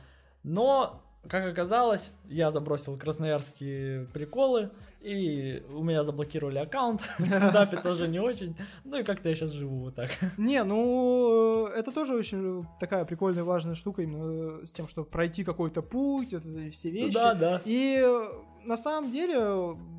[0.43, 4.70] Но, как оказалось, я забросил красноярские приколы,
[5.06, 7.01] и у меня заблокировали аккаунт.
[7.20, 8.56] В стендапе тоже не очень.
[8.84, 10.10] Ну и как-то я сейчас живу вот так.
[10.38, 15.82] Не, ну, это тоже очень такая прикольная, важная штука, именно с тем, чтобы пройти какой-то
[15.82, 17.14] путь, эти все вещи.
[17.36, 17.62] да.
[17.66, 18.28] И э,
[18.66, 19.39] на самом деле,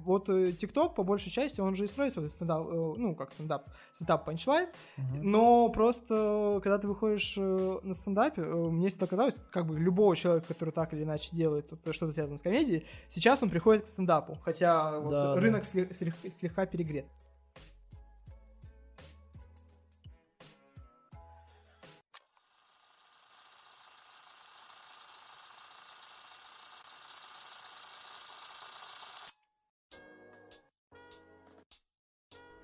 [0.04, 3.32] вот э, ТикТок, по большей части, он же и строится, вот стендап, э, ну, как
[3.32, 4.68] стендап, стендап панчлайн,
[5.22, 10.16] но просто, когда ты выходишь э, на стендапе, э, мне всегда казалось, как бы любого
[10.16, 14.36] человека, который так или иначе делает что-то связанное с комедией, сейчас он приходит к стендапу,
[14.42, 15.40] хотя вот Да, да.
[15.40, 17.06] рынок слег- слег- слегка перегрет.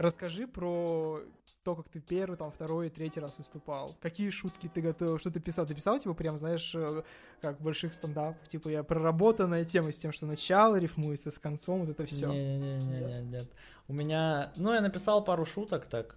[0.03, 1.21] Расскажи про
[1.65, 3.95] то, как ты первый, там, второй, третий раз выступал.
[4.01, 5.65] Какие шутки ты готовил, что ты писал?
[5.65, 7.03] Ты писал, типа, прям, знаешь, э,
[7.41, 11.81] как в больших стендапах, типа, я проработанная тема с тем, что начало рифмуется с концом,
[11.85, 12.27] вот это все.
[12.27, 13.49] Не-не-не, нет.
[13.87, 16.17] У меня, ну, я написал пару шуток так.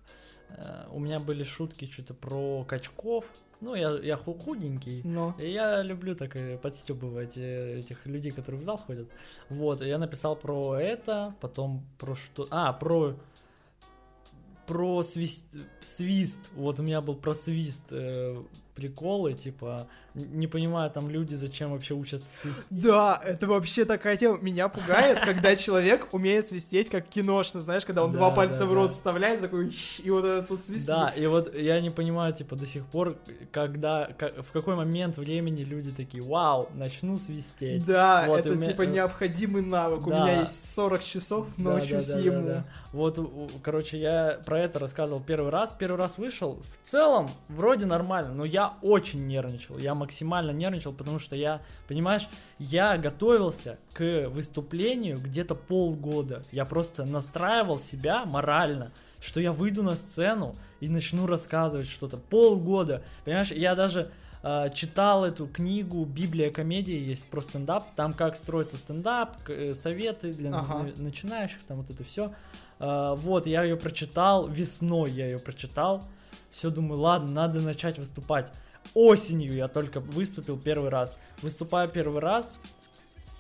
[0.49, 3.25] Э, У меня были шутки что-то про качков.
[3.61, 5.01] Ну, я, я ху- худенький.
[5.03, 5.36] Но.
[5.39, 9.09] И я люблю так э, подстебывать этих людей, которые в зал ходят.
[9.49, 12.47] Вот, я написал про это, потом про что...
[12.49, 13.15] А, про...
[14.68, 15.47] Про свист...
[15.82, 16.39] свист.
[16.55, 18.43] Вот у меня был про свист э,
[18.76, 19.88] приколы, типа...
[20.13, 22.65] Не понимаю, там люди зачем вообще учатся свистеть.
[22.69, 24.38] Да, это вообще такая тема.
[24.41, 28.65] Меня пугает, когда человек умеет свистеть, как киношно, знаешь, когда он Да, два пальца да,
[28.67, 28.93] в рот да.
[28.93, 30.86] вставляет, такой, и вот этот тут свист.
[30.88, 33.17] Да, и вот я не понимаю, типа, до сих пор,
[33.51, 34.09] когда,
[34.41, 37.86] в какой момент времени люди такие, вау, начну свистеть.
[37.86, 40.07] Да, Вот, это меня- типа необходимый навык.
[40.07, 42.47] У меня есть 40 часов, научусь да, да, да, ему.
[42.47, 42.65] да.
[42.93, 43.19] Вот,
[43.63, 45.76] короче, я про это рассказывал первый раз.
[45.78, 46.61] Первый раз вышел.
[46.82, 49.78] В целом, вроде нормально, но я очень нервничал.
[49.78, 52.28] Я максимально нервничал, потому что я, понимаешь,
[52.59, 56.43] я готовился к выступлению где-то полгода.
[56.51, 62.18] Я просто настраивал себя морально, что я выйду на сцену и начну рассказывать что-то.
[62.18, 63.03] Полгода.
[63.24, 64.11] Понимаешь, я даже
[64.43, 70.34] э, читал эту книгу «Библия комедии», есть про стендап, там как строится стендап, э, советы
[70.34, 70.84] для Ага.
[70.95, 72.32] на- начинающих, там вот это все.
[72.78, 76.03] вот, я ее прочитал, весной я ее прочитал,
[76.56, 78.49] все, думаю, ладно, надо начать выступать.
[78.93, 81.18] Осенью я только выступил первый раз.
[81.41, 82.56] Выступаю первый раз.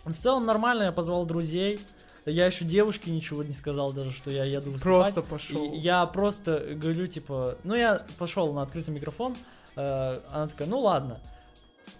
[0.03, 1.79] В целом нормально, я позвал друзей.
[2.25, 5.13] Я еще девушке ничего не сказал даже, что я еду выступать.
[5.13, 5.73] Просто пошел.
[5.73, 9.37] И я просто говорю, типа, ну я пошел на открытый микрофон,
[9.77, 11.21] э, она такая, ну ладно.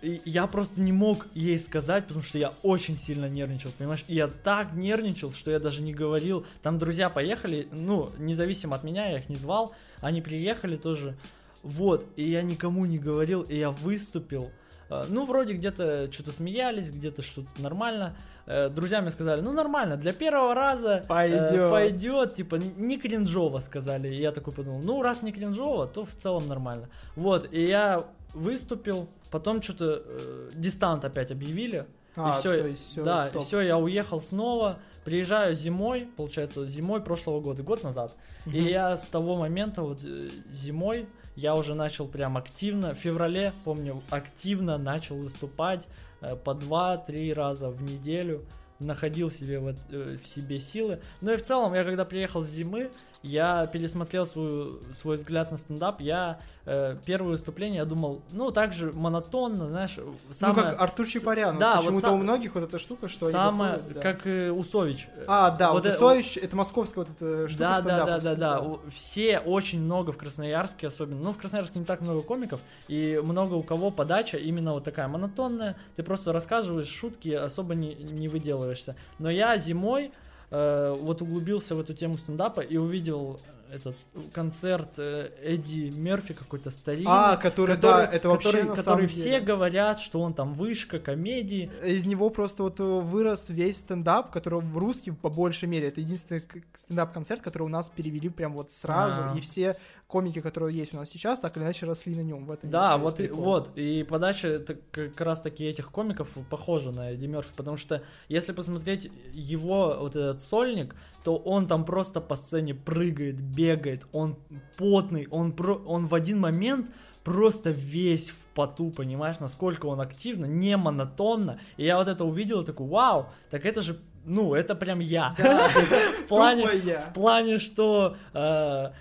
[0.01, 4.03] И я просто не мог ей сказать, потому что я очень сильно нервничал, понимаешь?
[4.07, 6.45] И я так нервничал, что я даже не говорил.
[6.61, 9.73] Там друзья поехали, ну, независимо от меня, я их не звал,
[10.05, 11.15] они приехали тоже.
[11.63, 14.51] Вот, и я никому не говорил, и я выступил.
[14.89, 18.15] Э, Ну, вроде где-то что-то смеялись, где-то что-то нормально.
[18.45, 21.71] Э, Друзья мне сказали, ну нормально, для первого раза э, Пойдет.
[21.71, 24.09] пойдет, типа, не кринжово сказали.
[24.13, 26.87] И я такой подумал, ну раз не кринжово, то в целом нормально.
[27.15, 31.85] Вот, и я выступил, потом что-то э, дистант опять объявили.
[32.15, 33.43] А, и все, то есть всё, да, стоп.
[33.43, 38.13] все, я уехал снова, приезжаю зимой, получается, зимой прошлого года, год назад.
[38.45, 38.67] И Мгм.
[38.67, 44.01] я с того момента, вот э, зимой, я уже начал прям активно, в феврале, помню,
[44.09, 45.87] активно начал выступать
[46.21, 48.45] э, по 2-3 раза в неделю,
[48.79, 50.99] находил себе вот, э, в себе силы.
[51.21, 52.89] Ну и в целом, я когда приехал с зимы,
[53.25, 58.73] я пересмотрел свой, свой взгляд на стендап, я э, первое выступление, я думал, ну, так
[58.73, 59.97] же монотонно, знаешь,
[60.31, 60.55] самое...
[60.55, 61.57] Ну, как Артур Чапарян.
[61.59, 64.13] Да, вот Почему-то сам- у многих вот эта штука, что самое, они выходят, да.
[64.13, 65.07] как э, Усович.
[65.27, 68.21] А, да, Вот вот э- Усович, это московская вот эта штука Да, да, да, да,
[68.21, 68.61] стендаповская, да.
[68.61, 71.21] У- Все очень много в Красноярске, особенно.
[71.21, 75.07] Ну, в Красноярске не так много комиков, и много у кого подача именно вот такая
[75.07, 75.75] монотонная.
[75.95, 78.95] Ты просто рассказываешь шутки, особо не, не выделываешься.
[79.19, 80.11] Но я зимой
[80.51, 83.39] э, вот углубился в эту тему стендапа и увидел
[83.71, 83.95] этот
[84.33, 87.09] концерт э, Эдди Мерфи какой-то старинный.
[87.09, 89.41] А, который, да, это вообще который, на который самом все деле.
[89.41, 91.69] говорят, что он там вышка комедии.
[91.83, 95.87] Из него просто вот э, вырос весь стендап, который в русский по большей мере.
[95.87, 96.43] Это единственный
[96.73, 99.21] стендап-концерт, который у нас перевели прям вот сразу.
[99.21, 99.33] А.
[99.37, 99.75] И все
[100.07, 102.45] комики, которые есть у нас сейчас, так или иначе росли на нем.
[102.45, 106.91] В этом Да, вот и, вот, и подача это как раз таки этих комиков похожа
[106.91, 112.21] на Эдди Мерфи, потому что если посмотреть его вот этот сольник, то он там просто
[112.21, 114.35] по сцене прыгает, бегает, он
[114.77, 116.91] потный, он, про, он в один момент
[117.23, 121.59] просто весь в поту, понимаешь, насколько он активно, не монотонно.
[121.77, 125.35] И я вот это увидел и такой, вау, так это же, ну, это прям я.
[125.37, 125.67] Да,
[126.23, 128.91] В плане, в плане, что э,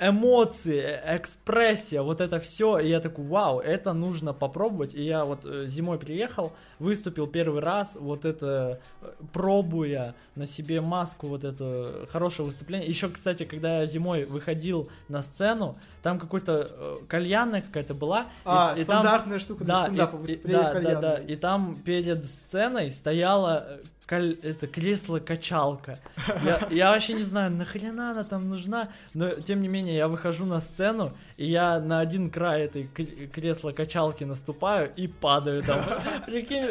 [0.00, 5.24] эмоции, э, экспрессия, вот это все, и я такой, вау, это нужно попробовать, и я
[5.24, 11.44] вот э, зимой приехал, выступил первый раз, вот это, э, пробуя на себе маску, вот
[11.44, 17.62] это хорошее выступление, еще, кстати, когда я зимой выходил на сцену, там какой-то э, кальянная
[17.62, 20.82] какая-то была, и- А, и там- стандартная штука для да, стендапа, и- выступление да, в
[20.82, 23.78] да, да, и там перед сценой стояла э,
[24.08, 25.98] это кресло-качалка.
[26.44, 30.46] Я, я вообще не знаю, нахрена она там нужна, но тем не менее я выхожу
[30.46, 35.84] на сцену, и я на один край этой кр- кресла-качалки наступаю и падаю там.
[36.26, 36.64] Прикинь,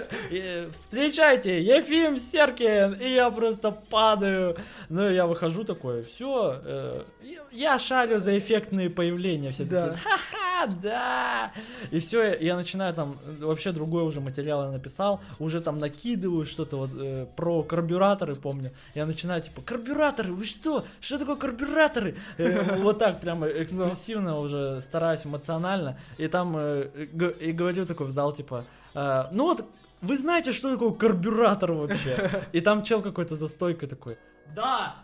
[0.72, 4.58] встречайте, Ефим Серкин, и я просто падаю.
[4.90, 7.04] Ну, я выхожу такой, все,
[7.52, 9.88] я шарю за эффектные появления, все Да.
[9.88, 11.52] такие, ха-ха, да.
[11.92, 16.46] И все, я начинаю там, э, вообще другой уже материал я написал, уже там накидываю
[16.46, 18.72] что-то вот э, про карбюраторы, помню.
[18.94, 20.86] Я начинаю типа, карбюраторы, вы что?
[21.00, 22.16] Что такое карбюраторы?
[22.38, 26.00] Э, Вот так прямо экспрессивно уже стараюсь эмоционально.
[26.18, 27.08] И там э,
[27.40, 29.66] и говорю такой в зал типа, э, ну вот,
[30.02, 32.48] вы знаете, что такое карбюратор вообще?
[32.54, 34.18] И там чел какой-то за стойкой такой,
[34.56, 34.96] да!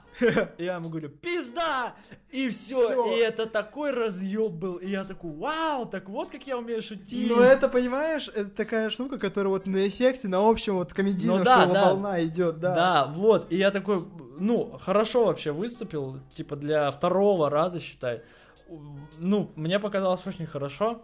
[0.57, 1.93] И я ему говорю, пизда!
[2.29, 3.15] И все, Всё.
[3.15, 4.75] и это такой разъеб был.
[4.75, 7.29] И я такой, вау, так вот как я умею шутить.
[7.29, 11.43] Ну это, понимаешь, это такая штука, которая вот на эффекте, на общем вот комедийном, Ну
[11.45, 11.85] да, что да.
[11.85, 12.75] волна идет, да.
[12.75, 13.51] Да, вот.
[13.51, 14.05] И я такой,
[14.37, 18.21] ну, хорошо вообще выступил, типа для второго раза, считай.
[19.17, 21.01] Ну, мне показалось очень хорошо.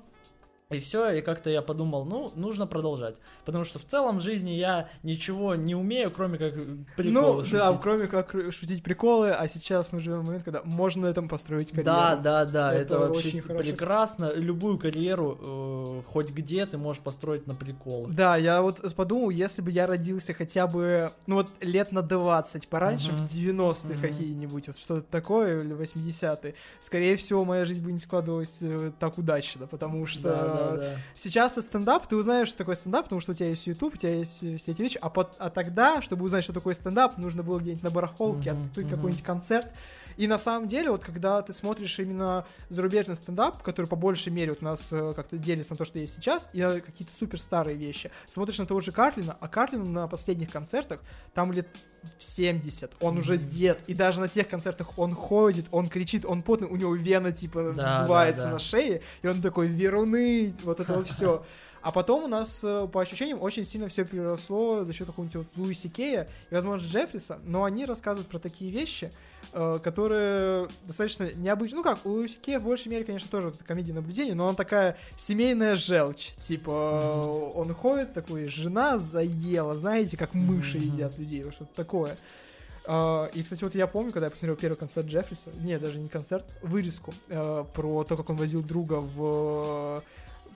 [0.69, 3.15] И все, и как-то я подумал, ну, нужно продолжать.
[3.45, 6.55] Потому что в целом в жизни я ничего не умею, кроме как
[6.97, 7.81] приколы Ну, да, шутить.
[7.81, 11.69] кроме как шутить приколы, а сейчас мы живем в момент, когда можно на этом построить
[11.69, 11.85] карьеру.
[11.85, 13.63] Да, да, да, это, Это вообще очень хорошо.
[13.63, 14.33] прекрасно.
[14.35, 18.11] Любую карьеру, э, хоть где, ты можешь построить на приколы.
[18.11, 22.67] Да, я вот подумал, если бы я родился хотя бы, ну вот лет на 20
[22.67, 23.25] пораньше, Мгм.
[23.25, 24.01] в 90-е Мгм.
[24.01, 29.17] какие-нибудь, вот что-то такое, или 80-е, скорее всего, моя жизнь бы не складывалась э, так
[29.17, 30.89] удачно, потому что Да, да, да.
[31.15, 33.97] сейчас ты стендап, ты узнаешь, что такое стендап, потому что у тебя есть YouTube, у
[33.97, 37.43] тебя есть все эти вещи, а, пот- а тогда, чтобы узнать, что такое стендап, нужно
[37.43, 39.67] было где-нибудь на барахолке открыть какой-нибудь концерт.
[40.17, 44.51] И на самом деле, вот когда ты смотришь именно зарубежный стендап, который по большей мере
[44.51, 47.39] вот у нас э, как-то делится на то, что есть сейчас, и на какие-то супер
[47.39, 50.99] старые вещи, смотришь на того же Карлина, а Карлин на последних концертах,
[51.33, 51.67] там лет
[52.17, 56.41] в 70, он уже дед, и даже на тех концертах он ходит, он кричит, он
[56.41, 58.51] потный, у него вена типа Да, да, да.
[58.51, 61.45] на шее, и он такой, веруны, вот это вот все.
[61.81, 65.47] А потом у нас, э, по ощущениям, очень сильно все переросло за счет какого-нибудь вот
[65.55, 69.11] Луиси Кея и, возможно, Джеффриса, но они рассказывают про такие вещи,
[69.59, 71.77] э, которые достаточно необычные.
[71.77, 74.55] Ну как, у Луиси Кея в большей мере, конечно, тоже вот комедия наблюдения, но он
[74.55, 76.31] такая семейная желчь.
[76.41, 80.85] Типа, э, он ходит такой, жена заела, знаете, как мыши Мгм.
[80.93, 82.17] едят людей, вот что-то такое.
[82.85, 86.07] Э, И, кстати, вот я помню, когда я посмотрел первый концерт Джеффриса, не, даже не
[86.09, 89.17] концерт, вырезку э, про то, как он возил друга в
[89.97, 90.01] э,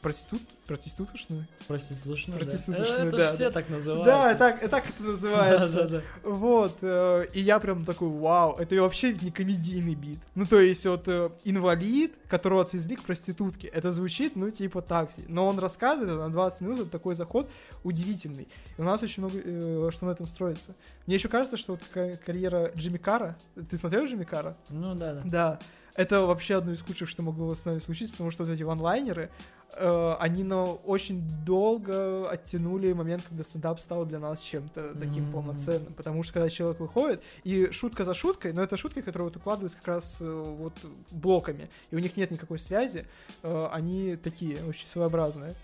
[0.02, 1.48] проститут, проституточную.
[1.68, 3.52] Проституточную, Проституточную, это да, ж все да.
[3.52, 4.06] так называют.
[4.06, 5.72] Да, так, так это называется.
[5.82, 6.30] Да, да, да.
[6.30, 10.20] Вот, э, и я прям такой, вау, это вообще не комедийный бит.
[10.36, 15.12] Ну, то есть, вот э, инвалид, которого отвезли к проститутке, это звучит, ну, типа так.
[15.28, 17.50] Но он рассказывает это на 20 минут, это такой заход
[17.84, 18.48] удивительный.
[18.78, 20.76] И у нас очень много, э, что на этом строится.
[21.06, 23.38] Мне еще кажется, что вот такая карьера Джимми Кара,
[23.70, 24.56] ты смотрел Джимми Кара?
[24.70, 25.22] Ну да, да.
[25.26, 25.60] Да.
[25.96, 29.30] Это вообще одно из худших, что могло с нами случиться, потому что вот эти ванлайнеры,
[29.74, 35.32] э, они на очень долго оттянули момент, когда стендап стал для нас чем-то таким Мгм.
[35.34, 35.94] полноценным.
[35.94, 39.78] Потому что когда человек выходит, и шутка за шуткой, но это шутки, которые вот укладываются
[39.80, 40.26] как раз э,
[40.60, 40.74] вот
[41.12, 43.06] блоками, и у них нет никакой связи,
[43.44, 45.56] э, они такие, очень своеобразные.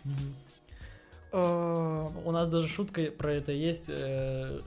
[1.31, 4.59] Э, У нас даже шутка про это есть э,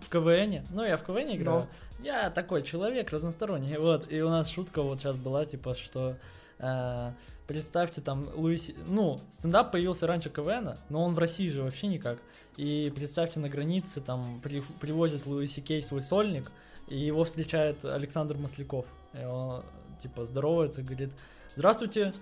[0.00, 0.66] в КВН.
[0.70, 1.66] Ну, я в КВН играю.
[2.02, 3.76] Я такой человек разносторонний.
[3.78, 6.16] Вот, и у нас шутка вот сейчас была, типа, что
[6.58, 7.12] э,
[7.46, 8.74] представьте там Луиси...
[8.86, 12.18] Ну, стендап появился раньше КВН, но он в России же вообще никак.
[12.56, 16.50] И представьте, на границе там при- привозит Луиси Кей свой сольник,
[16.88, 18.86] и его встречает Александр Масляков.
[19.14, 19.62] И он,
[20.02, 21.10] типа, здоровается, говорит,
[21.54, 22.12] здравствуйте,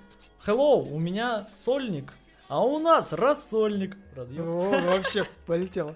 [0.46, 2.14] hello, у меня сольник,
[2.48, 3.96] а у нас рассольник.
[4.16, 4.48] Разъем.
[4.48, 5.94] О, вообще полетело.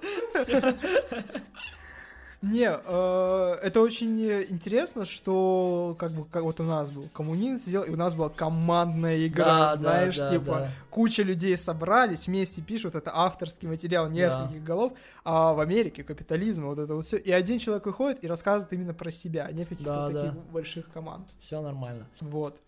[2.41, 7.83] Не, э, это очень интересно, что как бы как вот у нас был коммунизм сидел,
[7.83, 10.71] и у нас была командная игра, Да, знаешь, да, типа да.
[10.89, 14.93] куча людей собрались, вместе пишут, это авторский материал нескольких голов,
[15.25, 18.95] а в Америке капитализм, вот это вот все, и один человек выходит и рассказывает именно
[18.95, 20.23] про себя, нет каких-то Да, да.
[20.27, 21.27] таких больших команд.
[21.41, 22.07] Все нормально.
[22.21, 22.61] Вот.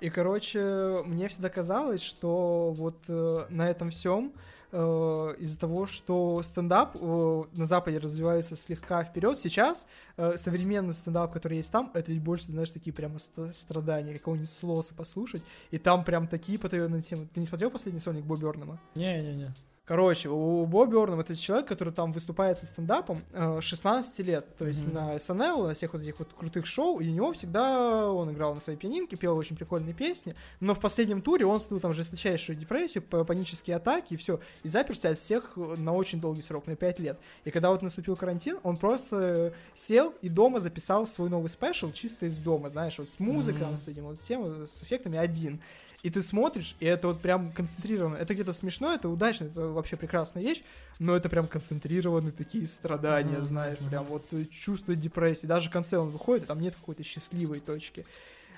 [0.00, 4.32] И, короче, мне всегда казалось, что вот э, на этом всем
[4.72, 9.84] из-за того, что стендап э, на Западе развивается слегка вперед, сейчас
[10.16, 14.48] э, современный стендап, который есть там, это ведь больше, знаешь, такие прямо ст- страдания, какого-нибудь
[14.48, 15.42] слоса послушать,
[15.72, 17.26] и там прям такие потаенные темы.
[17.34, 18.78] Ты не смотрел последний сольник Бобби Орнема?
[18.94, 19.52] Не-не-не.
[19.90, 24.64] Короче, у Бобби Орнем это человек, который там выступает со стендапом э, 16 лет, то
[24.64, 24.94] есть Мгм.
[24.94, 28.54] на SNL, на всех вот этих вот крутых шоу, и у него всегда он играл
[28.54, 32.54] на своей пианинке, пел очень прикольные песни, но в последнем туре он слил там жесточайшую
[32.54, 37.00] депрессию, панические атаки и все, и заперся от всех на очень долгий срок, на 5
[37.00, 37.18] лет.
[37.44, 42.26] И когда вот наступил карантин, он просто сел и дома записал свой новый спешл чисто
[42.26, 43.76] из дома, знаешь, вот с музыкой, там, Мгм.
[43.76, 45.60] с этим вот всем, с эффектами один.
[46.02, 48.16] И ты смотришь, и это вот прям концентрированно.
[48.16, 50.62] Это где-то смешно, это удачно, это вообще прекрасная вещь,
[50.98, 55.46] но это прям концентрированные такие страдания, Мгм, знаешь, прям вот э, чувство депрессии.
[55.46, 58.06] Даже в конце он выходит, и там нет какой-то счастливой точки.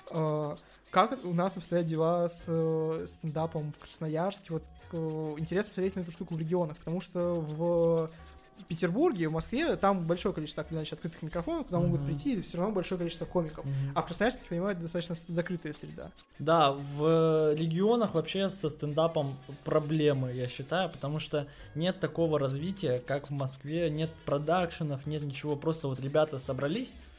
[0.09, 0.55] Э,
[0.89, 4.53] Как у нас обстоят дела с э, стендапом в Красноярске?
[4.53, 4.63] Вот
[4.93, 8.09] э, интересно посмотреть на эту штуку в регионах, потому что в
[8.67, 12.07] Петербурге, в Москве, там большое количество так или иначе открытых микрофонов, куда могут Мгм.
[12.07, 13.65] прийти все равно большое количество комиков.
[13.65, 13.75] Мгм.
[13.95, 16.11] А в Красноярске, я понимаю, это достаточно закрытая среда.
[16.39, 23.29] Да, в регионах вообще со стендапом проблемы, я считаю, потому что нет такого развития, как
[23.29, 27.12] в Москве, нет продакшенов, нет ничего, просто вот ребята собрались, э,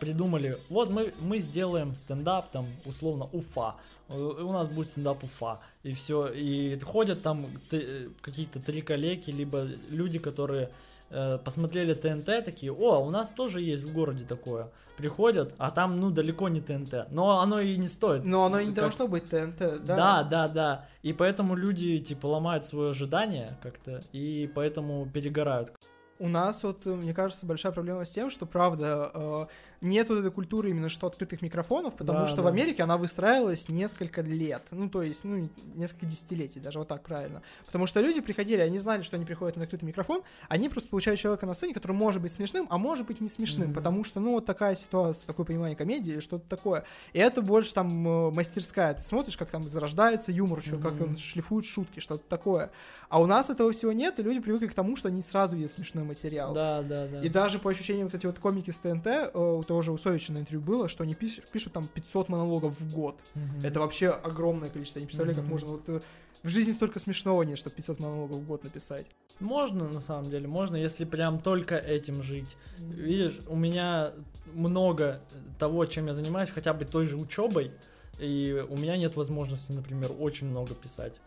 [0.00, 3.74] придумали, вот мы, мы сделаем стендап, там, условно, Уфа,
[4.08, 9.32] Э, у нас будет стендап Уфа, и все, и ходят там т- какие-то три коллеги,
[9.32, 10.70] либо люди, которые
[11.10, 16.00] э, посмотрели ТНТ, такие, о, у нас тоже есть в городе такое, приходят, а там,
[16.00, 18.24] ну, далеко не ТНТ, но оно и не стоит.
[18.24, 19.96] Но оно и не Как- должно быть ТНТ, да?
[19.96, 20.86] Да, да, да.
[21.02, 25.72] И поэтому люди, типа, ломают свое ожидание как-то, и поэтому перегорают.
[26.18, 29.46] У нас вот, э, мне кажется, большая проблема с тем, что, правда, э,
[29.80, 32.42] нет вот этой культуры именно что открытых микрофонов, потому Да, что да.
[32.44, 37.02] в Америке она выстраивалась несколько лет, ну, то есть, ну, несколько десятилетий, даже вот так
[37.02, 37.42] правильно.
[37.66, 41.20] Потому что люди приходили, они знали, что они приходят на открытый микрофон, они просто получают
[41.20, 43.74] человека на сцене, который может быть смешным, а может быть не смешным, Мгм.
[43.74, 46.84] потому что, ну, вот такая ситуация, такое понимание комедии или что-то такое.
[47.12, 48.94] И это больше там э, мастерская.
[48.94, 52.70] Ты смотришь, как там зарождается юмор, чё- как он шлифует шутки, что-то такое.
[53.08, 55.72] А у нас этого всего нет, и люди привыкли к тому, что они сразу видят
[55.72, 56.52] смешной материал.
[56.54, 57.22] Да, да, да.
[57.22, 60.62] И даже по ощущениям, кстати, вот комики с ТНТ, э, тоже у Совича на интервью
[60.62, 63.20] было, что они пиш- пишут там 500 монологов в год.
[63.34, 63.60] Мгм.
[63.62, 65.00] Это вообще огромное количество.
[65.00, 65.52] Я не представляю, как Мгм.
[65.52, 65.88] можно вот...
[65.88, 66.00] э,
[66.42, 69.06] В жизни столько смешного нет, чтобы 500 монологов в год написать.
[69.40, 72.56] Можно, на самом деле, можно, если прям только этим жить.
[72.78, 74.12] Видишь, у меня
[74.54, 75.20] много
[75.58, 77.70] того, чем я занимаюсь, хотя бы той же учебой,
[78.18, 81.20] и у меня нет возможности, например, очень много писать.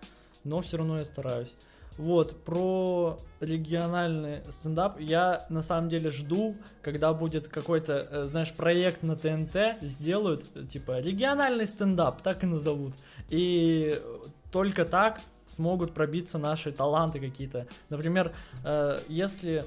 [0.44, 1.54] Но все равно я стараюсь.
[2.00, 9.04] Вот, про региональный стендап я на самом деле жду, когда будет какой-то, э, знаешь, проект
[9.04, 12.94] на ТНТ, сделают, э, типа, региональный стендап, так и назовут.
[13.28, 14.02] И
[14.50, 17.68] только так смогут пробиться наши таланты какие-то.
[17.90, 18.34] Например,
[18.64, 19.66] э, если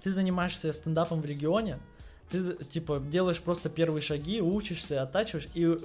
[0.00, 1.78] ты занимаешься стендапом в регионе,
[2.30, 5.78] ты, типа, делаешь просто первые шаги, учишься, оттачиваешь, и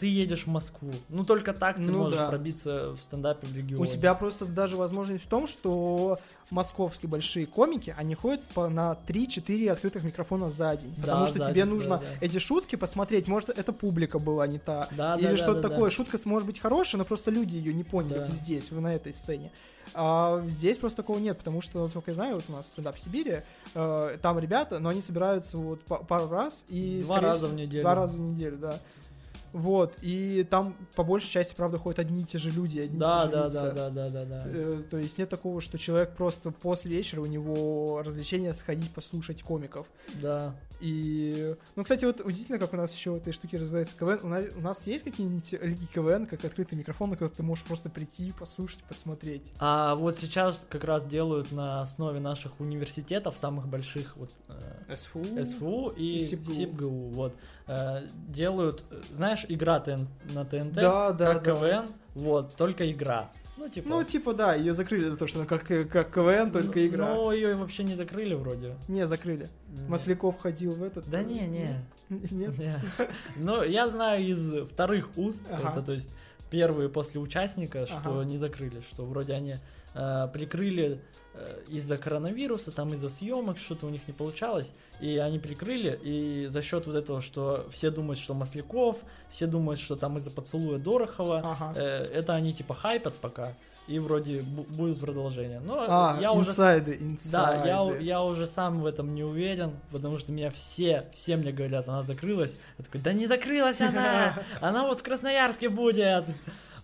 [0.00, 0.92] ты едешь в Москву.
[1.10, 2.28] Ну, только так ты Ну можешь да.
[2.28, 3.82] пробиться в стендапе в регионе.
[3.82, 6.18] У тебя просто даже возможность в том, что
[6.50, 10.94] московские большие комики, они ходят по, на 3-4 открытых микрофона за день.
[10.96, 12.26] Да, потому что тебе день, нужно да, да.
[12.26, 13.28] эти шутки посмотреть.
[13.28, 14.88] Может, эта публика была не та.
[14.96, 15.90] Да, Или да, что-то да, такое.
[15.90, 15.94] да.
[15.94, 18.26] Шутка может быть хорошая, но просто люди ее не поняли Да.
[18.30, 19.52] здесь, на этой сцене.
[19.92, 23.00] А здесь просто такого нет, потому что, насколько я знаю, вот у нас стендап в
[23.00, 23.42] Сибири,
[23.74, 27.00] э, там ребята, но они собираются вот па- пару раз и...
[27.02, 27.82] Два раза всего- в неделю.
[27.82, 28.80] Два раза в неделю, да.
[29.52, 33.24] Вот, и там по большей части, правда, ходят одни и те же люди, одни Да,
[33.24, 33.72] и те же да, лица.
[33.72, 34.42] да, да, да, да, да.
[34.46, 39.42] Э, То есть нет такого, что человек просто после вечера у него развлечение сходить послушать
[39.42, 39.86] комиков.
[40.20, 40.54] Да.
[40.80, 44.20] И, ну, кстати, вот удивительно, как у нас еще в этой штуке развивается КВН.
[44.22, 47.64] У нас, у нас есть какие-нибудь лиги КВН, как открытый микрофон, на который ты можешь
[47.64, 49.52] просто прийти, послушать, посмотреть.
[49.58, 55.44] А вот сейчас как раз делают на основе наших университетов, самых больших, вот э, СФУ.
[55.44, 56.52] СФУ и и СИПГУ.
[56.52, 57.34] СИПГУ, вот,
[57.66, 59.02] э, делают, э,
[59.40, 61.52] знаешь, игра ТН на ТНТ, Да, да, как да.
[61.52, 63.30] КВН, вот, только игра.
[63.56, 63.88] Ну, типа...
[63.88, 67.14] Ну, типа, да, ее закрыли за то, что она как, как КВН, только ну, игра.
[67.14, 68.74] Ну, ее вообще не закрыли вроде.
[68.88, 69.48] Не, закрыли.
[69.86, 71.08] Масляков ходил в этот.
[71.10, 71.76] Да э, не, не.
[72.08, 72.58] Нет?
[72.58, 72.82] Не.
[73.36, 75.72] Ну, я знаю из вторых уст, Ага.
[75.72, 76.10] это то есть
[76.50, 78.24] первые после участника, что Ага.
[78.24, 79.56] не закрыли, что вроде они
[79.94, 81.00] э, прикрыли
[81.34, 86.46] э, из-за коронавируса, там из-за съемок что-то у них не получалось, и они прикрыли, и
[86.48, 90.78] за счет вот этого, что все думают, что Масляков, все думают, что там из-за поцелуя
[90.78, 91.72] Дорохова, Ага.
[91.76, 93.54] э, это они типа хайпят пока,
[93.86, 95.58] и вроде бу- будет продолжение.
[95.60, 97.68] Но А, я уже инсайды, да, инсайды.
[97.68, 101.88] я, я уже сам в этом не уверен, потому что меня все, все мне говорят,
[101.88, 102.56] она закрылась.
[102.78, 106.24] Я такой, да не закрылась она, она вот в Красноярске будет.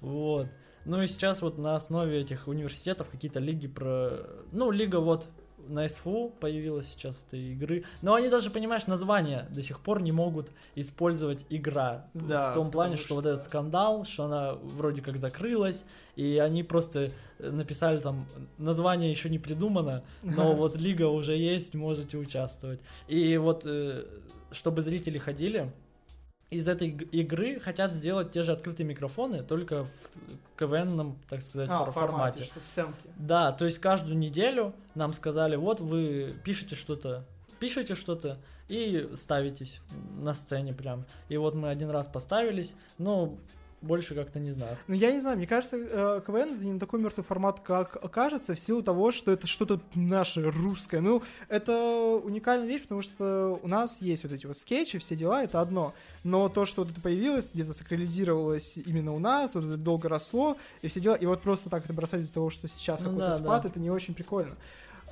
[0.00, 0.48] Вот.
[0.86, 4.20] Ну и сейчас вот на основе этих университетов какие-то лиги про...
[4.52, 5.28] Ну, лига вот
[5.68, 7.84] на СФУ появилась сейчас этой игры.
[8.02, 12.08] Но они даже, понимаешь, название до сих пор не могут использовать игра.
[12.14, 15.84] Да, в том плане, потому что, вот что- этот скандал, что она вроде как закрылась,
[16.14, 18.26] и они просто э, написали там,
[18.58, 22.80] название еще не придумано, но вот лига уже есть, можете участвовать.
[23.08, 24.04] И вот, э,
[24.52, 25.72] чтобы зрители ходили,
[26.50, 29.90] из этой иг- игры хотят сделать те же открытые микрофоны, только в
[30.58, 32.44] КВНном, так сказать, А, фор- формате, формате.
[32.44, 33.08] что сценки.
[33.16, 37.24] Да, то есть каждую неделю нам сказали, вот вы пишете что-то,
[37.58, 38.38] пишете что-то
[38.68, 39.80] и ставитесь
[40.18, 41.04] на сцене прям.
[41.28, 43.36] И вот мы один раз поставились, но
[43.82, 44.76] больше как-то не знаю.
[44.88, 48.54] Ну, я не знаю, мне кажется, э, КВН это не такой мертвый формат, как кажется,
[48.54, 51.00] в силу того, что это что-то наше, русское.
[51.00, 51.76] Ну, это
[52.24, 55.94] уникальная вещь, потому что у нас есть вот эти вот скетчи, все дела, это одно.
[56.24, 60.56] Но то, что вот это появилось, где-то сакрализировалось именно у нас, вот это долго росло,
[60.82, 63.30] и все дела, и вот просто так это бросать из-за того, что сейчас Ну какой-то
[63.30, 63.68] да, спад, да.
[63.68, 64.56] это не очень прикольно.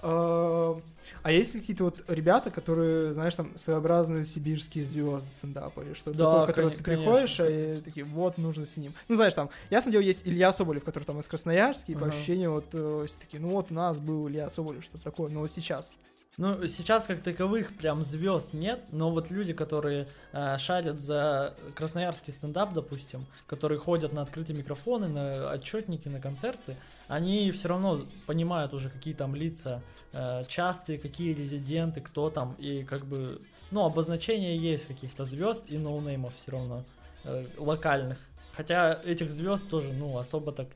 [0.07, 0.81] А
[1.23, 6.25] а есть какие-то вот ребята, которые, знаешь, там, своеобразные сибирские звезды стендапа или что-то Да,
[6.41, 7.05] такое, которые ты конечно.
[7.13, 8.95] приходишь, и такие, вот, нужно с ним.
[9.09, 12.15] Ну, знаешь, там, ясно дело, есть Илья Соболев, который там из Красноярска, и по Ага.
[12.15, 15.41] ощущению вот э, все такие, ну вот у нас был Илья Соболев, что-то такое, но
[15.41, 15.95] вот сейчас.
[16.37, 22.33] Ну, сейчас как таковых прям звезд нет, но вот люди, которые э, шарят за красноярский
[22.33, 26.77] стендап, допустим, которые ходят на открытые микрофоны, на отчетники, на концерты,
[27.07, 29.81] они все равно понимают уже, какие там лица
[30.13, 35.79] э, частые, какие резиденты, кто там, и как бы, ну, обозначение есть каких-то звезд и
[35.79, 36.85] ноунеймов все равно,
[37.23, 38.19] э, локальных.
[38.57, 40.67] Хотя этих звезд тоже, ну, особо так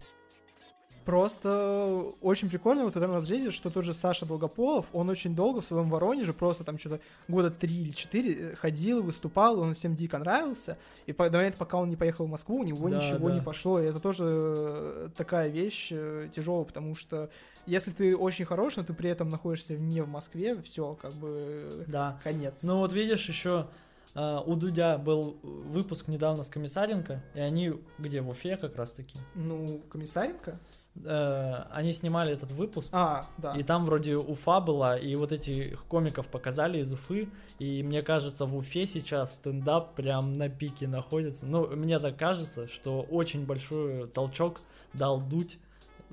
[1.12, 5.62] Просто очень прикольно вот в этом разрезе, что тот же Саша Долгополов, он очень долго
[5.62, 9.94] в своем Воронеже, просто там что-то года три или четыре э, ходил, выступал, он всем
[9.94, 12.96] дико нравился, и по- до момента, пока он не поехал в Москву, у него Да,
[12.98, 13.34] ничего да.
[13.36, 17.30] не пошло, и это тоже э, такая вещь э, тяжелая, потому что
[17.64, 21.28] если ты очень хорош, но ты при этом находишься не в Москве, все, как бы
[21.32, 22.20] э, Да.
[22.22, 22.62] конец.
[22.64, 23.66] Ну вот видишь, еще
[24.14, 29.16] у Дудя был выпуск недавно с Комиссаренко, и они где, в Уфе как раз таки.
[29.34, 30.58] Ну, Комиссаренко?
[31.04, 33.54] Э, они снимали этот выпуск, А, да.
[33.54, 37.28] и там вроде Уфа была, и вот этих комиков показали из Уфы,
[37.58, 41.46] и мне кажется, в Уфе сейчас стендап прям на пике находится.
[41.46, 44.60] Ну, мне так кажется, что очень большой толчок
[44.92, 45.58] дал Дудь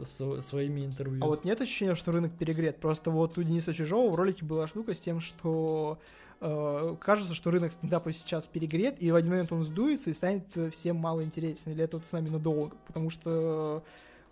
[0.02, 1.24] с- своими интервью.
[1.24, 2.78] А вот нет ощущения, что рынок перегрет?
[2.80, 5.98] Просто вот у Дениса Чижова в ролике была штука с тем, что
[6.42, 10.46] э, кажется, что рынок стендапа сейчас перегрет, и в один момент он сдуется и станет
[10.74, 11.72] всем мало интересен.
[11.72, 12.76] Или это вот с нами надолго?
[12.88, 13.84] Потому что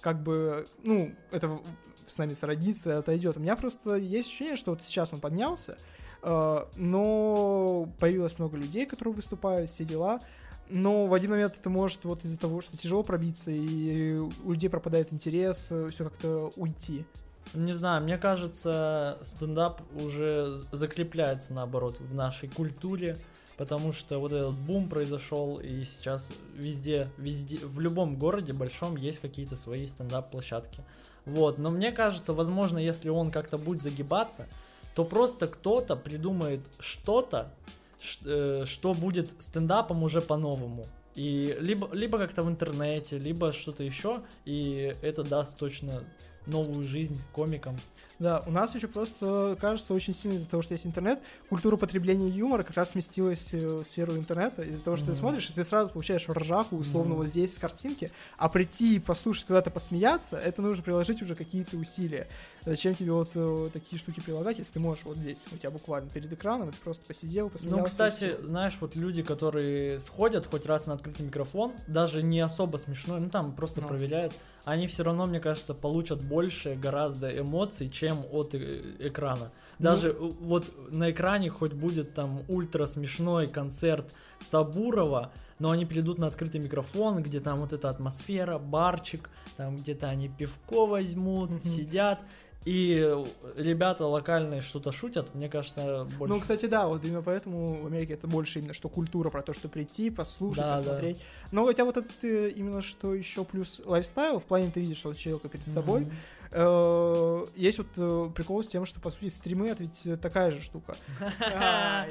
[0.04, 1.60] как бы, ну, это
[2.06, 3.38] с нами сроднится и отойдет.
[3.38, 5.78] У меня просто есть ощущение, что вот сейчас он поднялся,
[6.22, 10.20] э, но появилось много людей, которые выступают, все дела.
[10.70, 14.70] Но в один момент это может вот из-за того, что тяжело пробиться, и у людей
[14.70, 17.06] пропадает интерес, все как-то уйти.
[17.54, 23.20] Не знаю, мне кажется, стендап уже закрепляется, наоборот, в нашей культуре,
[23.64, 29.22] потому что вот этот бум произошел, и сейчас везде, везде, в любом городе большом есть
[29.22, 30.84] какие-то свои стендап-площадки.
[31.24, 34.50] Вот, но мне кажется, возможно, если он как-то будет загибаться,
[34.96, 37.54] то просто кто-то придумает что-то,
[38.26, 40.86] э, что будет стендапом уже по-новому.
[41.16, 46.04] И либо, либо как-то в интернете, либо что-то еще, и это даст точно
[46.48, 47.80] новую жизнь комикам.
[48.24, 52.30] Да, у нас еще просто кажется очень сильно из-за того, что есть интернет, культура потребления
[52.30, 54.62] юмора как раз сместилась э, в сферу интернета.
[54.62, 55.14] Из-за того, что Мгм.
[55.14, 57.18] ты смотришь, и ты сразу получаешь ржаку, условно, Мгм.
[57.18, 61.76] вот здесь с картинки, а прийти и послушать куда-то посмеяться, это нужно приложить уже какие-то
[61.76, 62.30] усилия.
[62.66, 66.10] Зачем тебе вот э, такие штуки прилагать, если ты можешь вот здесь, у тебя буквально
[66.10, 67.82] перед экраном, ты просто посидел, посмеялся.
[67.82, 72.78] Ну, кстати, знаешь, вот люди, которые сходят хоть раз на открытый микрофон, даже не особо
[72.78, 73.90] смешной, ну там просто Ну.
[73.90, 74.32] проверяют,
[74.66, 79.52] они все равно, мне кажется, получат больше гораздо эмоций, чем от э, экрана.
[79.80, 79.84] Ну.
[79.84, 86.18] Даже э, вот на экране хоть будет там ультра смешной концерт Сабурова, но они придут
[86.18, 91.64] на открытый микрофон, где там вот эта атмосфера, барчик, там где-то они пивко возьмут, Мгм.
[91.64, 92.20] сидят,
[92.66, 93.26] и
[93.58, 96.34] ребята локальные что-то шутят, мне кажется, больше.
[96.34, 99.54] Ну, кстати, да, вот именно поэтому в Америке это больше именно что культура про то,
[99.54, 100.84] что прийти, послушать, Да, да.
[100.84, 101.18] посмотреть.
[101.52, 105.18] Но хотя вот это э, именно что еще плюс лайфстайл, в плане ты видишь вот
[105.18, 106.02] человека перед собой.
[106.02, 106.12] Мгм.
[106.56, 110.52] Э, Есть вот э, прикол с тем, что, по сути, стримы это ведь э, такая
[110.52, 110.96] же штука.
[111.42, 112.06] А,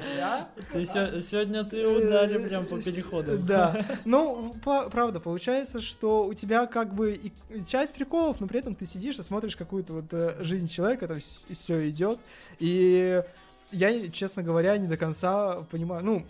[0.67, 3.37] сегодня ты ударил прям по переходу.
[3.37, 3.85] Да.
[4.03, 7.31] Ну, правда, получается, что у тебя как бы и
[7.65, 11.89] часть приколов, но при этом ты сидишь и смотришь какую-то вот жизнь человека, там все
[11.89, 12.19] идет.
[12.59, 13.23] И
[13.71, 16.25] я, честно говоря, не до конца понимаю, ну,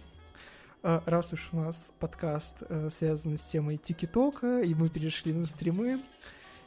[0.82, 2.58] раз уж у нас подкаст
[2.90, 6.02] связан с темой ТикТока, и мы перешли на стримы,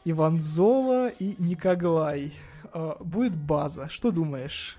[0.09, 2.33] Иван Зола и Никоглай.
[2.73, 3.89] Э, Будет база.
[3.89, 4.79] Что думаешь?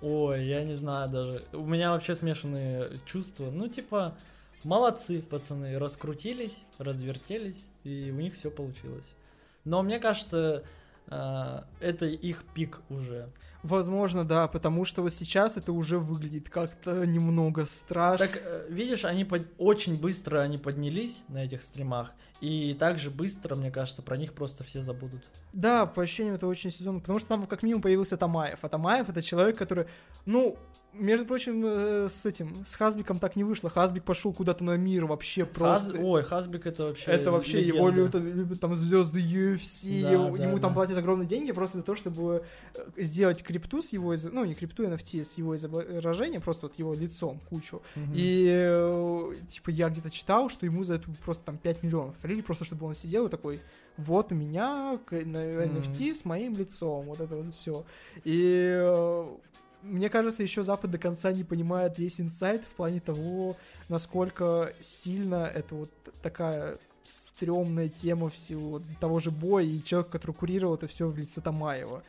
[0.00, 1.42] Ой, я не знаю даже.
[1.52, 3.50] У меня вообще смешанные чувства.
[3.50, 4.16] Ну, типа,
[4.62, 9.16] молодцы, пацаны, раскрутились, развертелись, и у них все получилось.
[9.64, 10.62] Но мне кажется,
[11.08, 13.28] э, это их пик уже.
[13.64, 18.28] Возможно, да, потому что вот сейчас это уже выглядит как-то немного страшно.
[18.28, 22.12] Так, э, видишь, они под- очень быстро они поднялись на этих стримах,
[22.42, 25.22] и также быстро, мне кажется, про них просто все забудут.
[25.54, 29.08] Да, по ощущениям это очень сезонно, потому что там как минимум появился Тамаев, а Тамаев
[29.08, 29.86] это человек, который,
[30.26, 30.58] ну,
[30.92, 35.06] между прочим, э, с этим, с Хазбиком так не вышло, Хазбик пошел куда-то на мир
[35.06, 35.90] вообще просто.
[35.90, 38.18] Хаз- Ой, Хазбик это вообще Это вообще его легенда.
[38.18, 40.74] любят, любят там звезды UFC, Да, его- да, ему там да.
[40.74, 42.44] платят огромные деньги просто за то, чтобы
[42.74, 46.78] э, сделать крипту с его, из- ну не крипту, NFT с его изображением, просто вот
[46.78, 47.82] его лицом кучу.
[47.94, 48.12] Мгм.
[48.14, 52.40] И э, типа я где-то читал, что ему за это просто там 5 миллионов или
[52.42, 53.60] просто чтобы он сидел и такой,
[53.96, 57.84] вот у меня NFT с моим лицом, вот это вот все.
[58.24, 59.36] И э,
[59.82, 63.56] мне кажется, еще Запад до конца не понимает весь инсайт в плане того,
[63.88, 65.90] насколько сильно это вот
[66.22, 71.40] такая стрёмная тема всего того же боя и человек, который курировал это все в лице
[71.40, 72.02] Тамаева.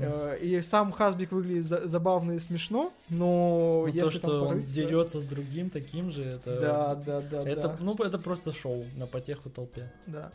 [0.00, 4.42] Э, И сам Хасбик выглядит за- забавно и смешно, но Ну, если то, там что
[4.42, 6.60] он порыться- дерется с другим таким же, это...
[6.60, 9.90] Да, да, да, это, да, Ну, это просто шоу на потеху толпе.
[10.06, 10.30] да.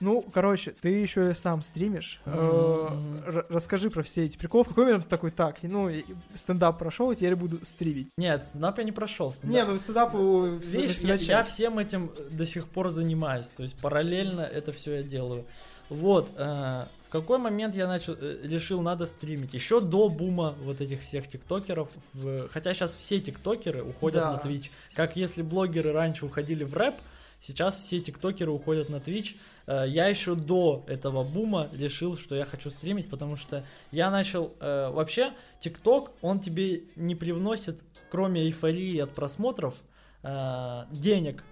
[0.00, 2.20] Ну, короче, ты еще и сам стримишь.
[2.24, 4.64] Э, Расскажи про все эти приколы.
[4.64, 5.90] В какой момент такой, так, ну,
[6.34, 8.08] стендап прошел, теперь буду стримить.
[8.16, 9.34] Нет, стендап я не прошел.
[9.42, 13.46] Не, ну стендап Видишь, я, всем этим до сих пор занимаюсь.
[13.46, 15.44] То есть параллельно это все я делаю.
[15.90, 19.52] Вот, э, в какой момент я начал, э, решил, надо стримить?
[19.54, 21.88] Еще до бума вот этих всех тиктокеров.
[22.14, 24.32] в- хотя сейчас все тиктокеры уходят Да.
[24.32, 24.70] на Twitch.
[24.94, 26.94] Как если блогеры раньше уходили в рэп,
[27.40, 29.36] сейчас все тиктокеры уходят на Twitch.
[29.66, 34.52] Э, я еще до этого бума решил, что я хочу стримить, потому что я начал...
[34.60, 39.74] э, вообще, тикток, он тебе не привносит, кроме эйфории от просмотров,
[40.22, 41.42] э, денег.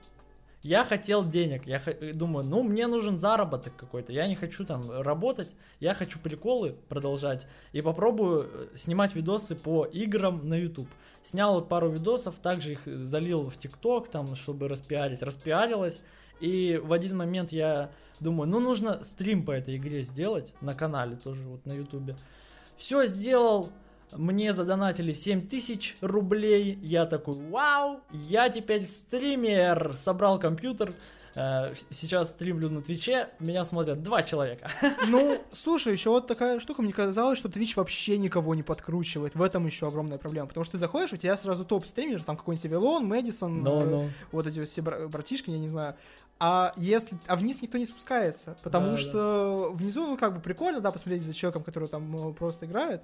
[0.68, 4.82] Я хотел денег, я хо- думаю, ну мне нужен заработок какой-то, я не хочу там
[5.00, 5.48] работать,
[5.80, 10.90] я хочу приколы продолжать и попробую э, снимать видосы по играм на YouTube.
[11.22, 16.02] Снял вот пару видосов, также их залил в ТикТок, там, чтобы распиарить, распиарилось,
[16.38, 17.90] и в один момент я
[18.20, 22.10] думаю, ну нужно стрим по этой игре сделать на канале тоже вот на YouTube.
[22.76, 23.70] Все сделал,
[24.12, 26.78] мне задонатили 7000 рублей.
[26.82, 29.94] Я такой, вау, я теперь стример.
[29.96, 30.92] Собрал компьютер.
[31.34, 33.28] э, Сейчас стримлю на Твиче.
[33.38, 34.70] Меня смотрят два человека.
[35.08, 39.34] Ну, слушай, еще вот такая штука, мне казалось, что Twitch вообще никого не подкручивает.
[39.34, 40.48] В этом еще огромная проблема.
[40.48, 44.04] Потому что ты заходишь, у тебя сразу топ-стример, там какой-нибудь Авилон, Мэдисон, Но, э, но.
[44.32, 45.94] вот эти вот все бра- братишки, я не знаю.
[46.40, 50.80] А если, а вниз никто не спускается, потому Да, что внизу, ну, как бы прикольно,
[50.80, 53.02] да, посмотреть за человеком, который там э, просто играет,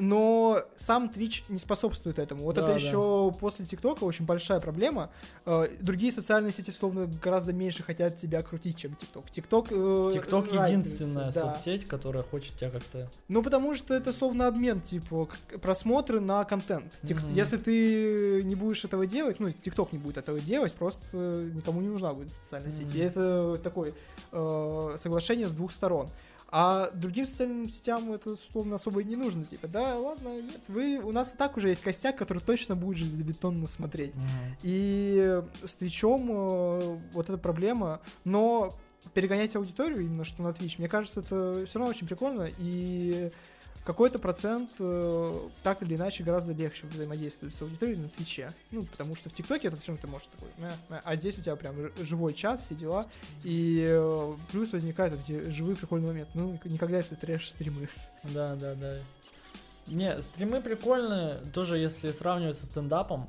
[0.00, 2.44] но сам Twitch не способствует этому.
[2.44, 2.76] Вот Да, это да.
[2.78, 5.10] еще после ТикТока очень большая проблема.
[5.46, 9.30] Э, Другие социальные сети, словно, гораздо меньше хотят тебя крутить, чем ТикТок.
[9.30, 11.52] ТикТок ТикТок единственная да.
[11.54, 13.10] соцсеть, которая хочет тебя как-то...
[13.28, 15.28] Ну, потому что это словно обмен, типа,
[15.60, 16.92] просмотры на контент.
[17.02, 17.34] Тик- Мгм.
[17.34, 21.16] Если ты не будешь этого делать, ну, ТикТок не будет этого делать, просто
[21.54, 22.88] никому не нужна будет социальная сеть.
[22.88, 22.96] Мгм.
[22.96, 23.94] И это такое
[24.32, 26.08] э, соглашение с двух сторон.
[26.52, 29.44] А другим социальным сетям это условно особо и не нужно.
[29.44, 32.98] Типа, да, ладно, нет, вы, у нас и так уже есть костяк, который точно будет
[32.98, 34.14] железобетонно смотреть.
[34.62, 38.74] И с Твичом э, вот эта проблема, но
[39.14, 43.30] перегонять аудиторию именно что на Twitch, мне кажется, это все равно очень прикольно, и
[43.90, 48.52] какой-то процент э, так или иначе гораздо легче взаимодействует с аудиторией на Твиче.
[48.70, 51.42] Ну, потому что в ТикТоке это все ты можешь такой, мя, мя, а здесь у
[51.42, 53.08] тебя прям живой час, все дела,
[53.42, 56.30] и э, плюс возникают вот эти живые прикольные моменты.
[56.34, 57.88] Ну, никогда это трэш-стримы.
[58.22, 58.98] Да, да, да.
[59.88, 63.28] Не, стримы прикольные, тоже если сравнивать со стендапом,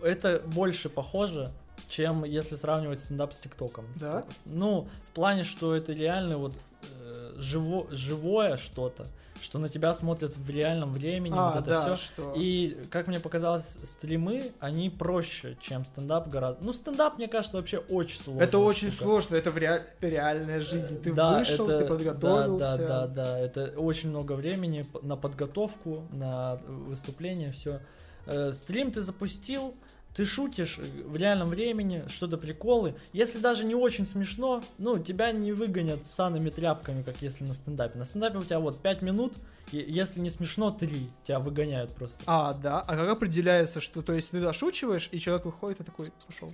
[0.00, 1.50] это больше похоже,
[1.88, 3.86] чем если сравнивать стендап с ТикТоком.
[3.96, 4.24] Да?
[4.44, 9.08] Ну, в плане, что это реально вот э, живо, живое что-то,
[9.42, 11.96] что на тебя смотрят в реальном времени, А, вот это да, все.
[11.96, 12.32] что...
[12.36, 16.64] И, как мне показалось, стримы, они проще, чем стендап гораздо.
[16.64, 18.42] Ну, стендап, мне кажется, вообще очень сложно.
[18.42, 21.02] Это очень сложно, это, в это реальная жизнь.
[21.02, 22.78] Ты Да, вышел, это- ты подготовился.
[22.78, 23.38] Да, да, да, да.
[23.40, 27.80] Это очень много времени на подготовку, на выступление, все.
[28.52, 29.74] стрим ты запустил,
[30.14, 32.94] ты шутишь в реальном времени, что-то приколы.
[33.12, 37.98] Если даже не очень смешно, ну, тебя не выгонят санными тряпками, как если на стендапе.
[37.98, 39.34] На стендапе у тебя вот 5 минут,
[39.70, 41.10] и если не смешно, 3.
[41.22, 42.22] Тебя выгоняют просто.
[42.26, 42.80] А, да.
[42.80, 46.52] А как определяется, что, то есть, ты дошучиваешь, и человек выходит и такой, пошел.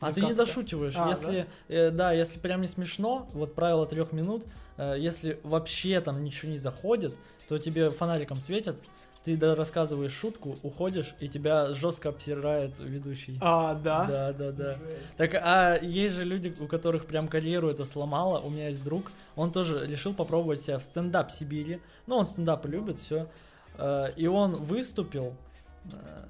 [0.00, 0.94] А Ну, ты не дошучиваешь.
[0.96, 2.12] А, если, э, да?
[2.12, 4.44] если прям не смешно, вот правило трех минут,
[4.78, 7.14] э, если вообще там ничего не заходит,
[7.48, 8.76] то тебе фонариком светят,
[9.24, 13.38] ты да, рассказываешь шутку, уходишь, и тебя жестко обсирает ведущий.
[13.42, 14.04] А, да?
[14.06, 14.74] Да, да, да.
[14.78, 15.16] Жесть.
[15.18, 18.40] Так, а есть же люди, у которых прям карьеру это сломало.
[18.40, 21.80] У меня есть друг, он тоже решил попробовать себя в стендап Сибири.
[22.06, 23.28] Ну, он стендап любит, все.
[24.16, 25.34] И он выступил.
[25.92, 26.24] э,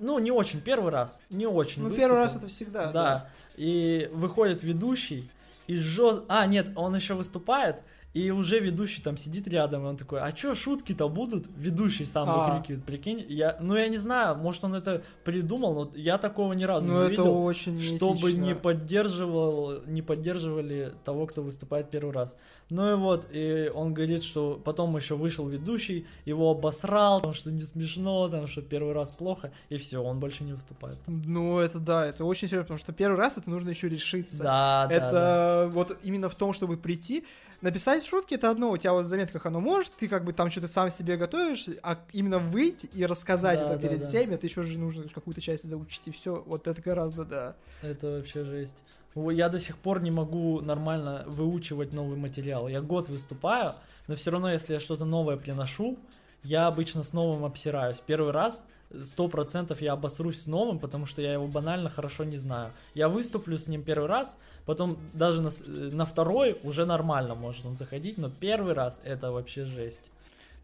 [0.00, 1.20] Ну, не очень, первый раз.
[1.30, 1.82] Не очень.
[1.82, 2.08] Ну, выступил.
[2.08, 2.92] первый раз это всегда, Да.
[2.92, 3.28] да.
[3.56, 5.30] И выходит ведущий
[5.66, 6.22] и жест...
[6.28, 7.82] А, нет, он еще выступает,
[8.14, 11.46] и уже ведущий там сидит рядом, и он такой, а чё, шутки-то будут?
[11.56, 12.54] Ведущий сам А.
[12.54, 13.24] выкрикивает, прикинь.
[13.28, 13.56] Я...
[13.60, 17.02] Ну, я не знаю, может, он это придумал, но я такого ни разу Ну, не
[17.02, 17.42] это видел.
[17.44, 18.40] очень Чтобы неэтично.
[18.40, 22.36] не поддерживал, не поддерживали того, кто выступает первый раз.
[22.70, 27.50] Ну и вот, и он говорит, что потом еще вышел ведущий, его обосрал, там, что
[27.50, 30.98] не смешно, там, что первый раз плохо, и все, он больше не выступает.
[31.08, 34.42] Ну, это да, это очень серьезно, потому что первый раз это нужно еще решиться.
[34.42, 35.66] Да, да, это да.
[35.72, 37.24] вот именно в том, чтобы прийти.
[37.60, 40.50] Написать шутки это одно, у тебя вот в заметках оно может, ты как бы там
[40.50, 44.06] что-то сам себе готовишь, а именно выйти и рассказать Да, это да, перед да.
[44.06, 47.56] всеми, это еще же нужно какую-то часть заучить, и все, вот это гораздо, да.
[47.82, 48.76] Это вообще жесть.
[49.14, 52.66] Я до сих пор не могу нормально выучивать новый материал.
[52.66, 53.74] Я год выступаю,
[54.08, 55.98] но все равно, если я что-то новое приношу,
[56.42, 58.02] я обычно с новым обсираюсь.
[58.04, 58.64] Первый раз
[59.02, 62.72] сто процентов я обосрусь с новым, потому что я его банально хорошо не знаю.
[62.94, 67.66] Я выступлю с ним первый раз, потом даже на, э, на второй уже нормально может
[67.66, 70.10] он заходить, но первый раз это вообще жесть.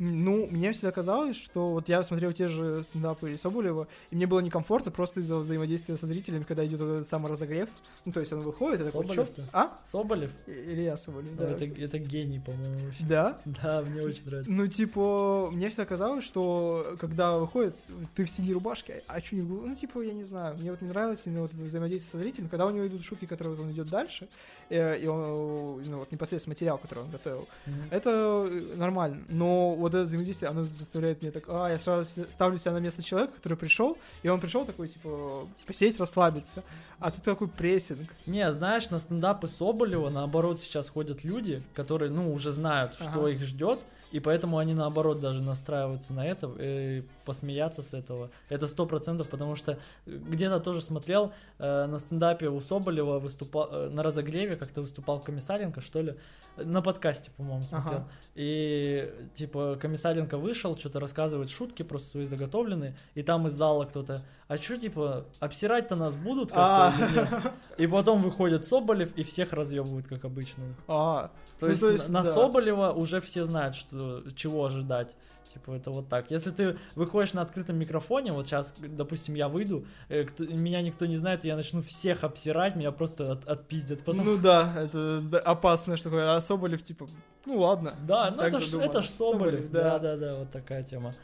[0.02, 4.26] Ну, мне всегда казалось, что вот я смотрел те же стендапы или Соболева, и мне
[4.26, 7.68] было некомфортно просто из-за взаимодействия со зрителями, когда идет этот самый разогрев.
[8.06, 9.26] Ну, то есть он выходит, и такой, чё?
[9.52, 9.78] А?
[9.84, 10.30] Соболев?
[10.46, 11.50] Или я Соболев, Ну, да.
[11.50, 13.04] Это, это гений, по-моему, вообще.
[13.04, 13.40] Да?
[13.44, 14.50] Да, мне очень нравится.
[14.50, 17.76] Ну, типа, мне всегда казалось, что когда выходит,
[18.14, 20.88] ты в синей рубашке, а что не Ну, типа, я не знаю, мне вот не
[20.88, 23.72] нравилось именно вот это взаимодействие со зрителем, когда у него идут шутки, которые вот он
[23.72, 24.28] идет дальше,
[24.70, 27.76] э, и он, ну, вот непосредственно материал, который он готовил, Мгм.
[27.90, 32.58] это э, нормально, но вот это взаимодействие, оно заставляет меня так, а, я сразу ставлю
[32.58, 36.62] себя на место человека, который пришел, и он пришел такой, типа, посидеть, расслабиться,
[36.98, 38.08] а тут такой прессинг.
[38.26, 43.28] Не, знаешь, на стендапы Соболева, наоборот, сейчас ходят люди, которые, ну, уже знают, что Ага.
[43.28, 43.80] их ждет,
[44.10, 48.30] и поэтому они, наоборот, даже настраиваются на это, и посмеяться с этого.
[48.48, 53.88] Это сто процентов, потому что где-то тоже смотрел, э, на стендапе у Соболева выступал, э,
[53.90, 56.16] на разогреве как-то выступал Комиссаренко, что ли,
[56.56, 58.00] на подкасте, по-моему, смотрел.
[58.00, 58.08] Ага.
[58.34, 64.22] И, типа, Комиссаренко вышел, что-то рассказывает шутки, просто свои заготовленные, и там из зала кто-то,
[64.48, 66.94] а что, типа, обсирать-то нас будут как-то А.
[66.98, 70.64] или нет?» И потом выходит Соболев и всех разъебывают, как обычно.
[70.88, 71.30] А,
[71.60, 72.32] То, Ну, есть, то есть, на, да.
[72.34, 75.14] Соболева уже все знают, что, чего ожидать.
[75.52, 76.30] Типа, это вот так.
[76.30, 81.06] Если ты выходишь на открытом микрофоне, вот сейчас, допустим, я выйду, э, кто- меня никто
[81.06, 84.04] не знает, я начну всех обсирать, меня просто от- отпиздят.
[84.04, 84.24] Потом...
[84.24, 87.08] ну да, это да, опасная штука, а Соболев, типа,
[87.46, 87.94] ну ладно.
[88.06, 89.54] Да, ну это ж, это ж Соболев.
[89.54, 89.82] Соболев, да.
[89.82, 89.98] да.
[89.98, 91.14] да, да, вот такая тема.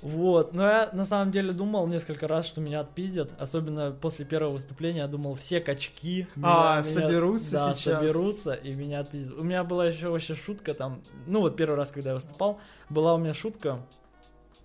[0.00, 4.52] Вот, но я на самом деле думал несколько раз, что меня отпиздят, особенно после первого
[4.52, 7.98] выступления, я думал, все качки А, меня- меня- соберутся да, сейчас.
[8.00, 9.36] соберутся и меня отпиздят.
[9.36, 13.14] У меня была еще вообще шутка там, ну вот первый раз, когда я выступал, была
[13.14, 13.80] у меня шутка,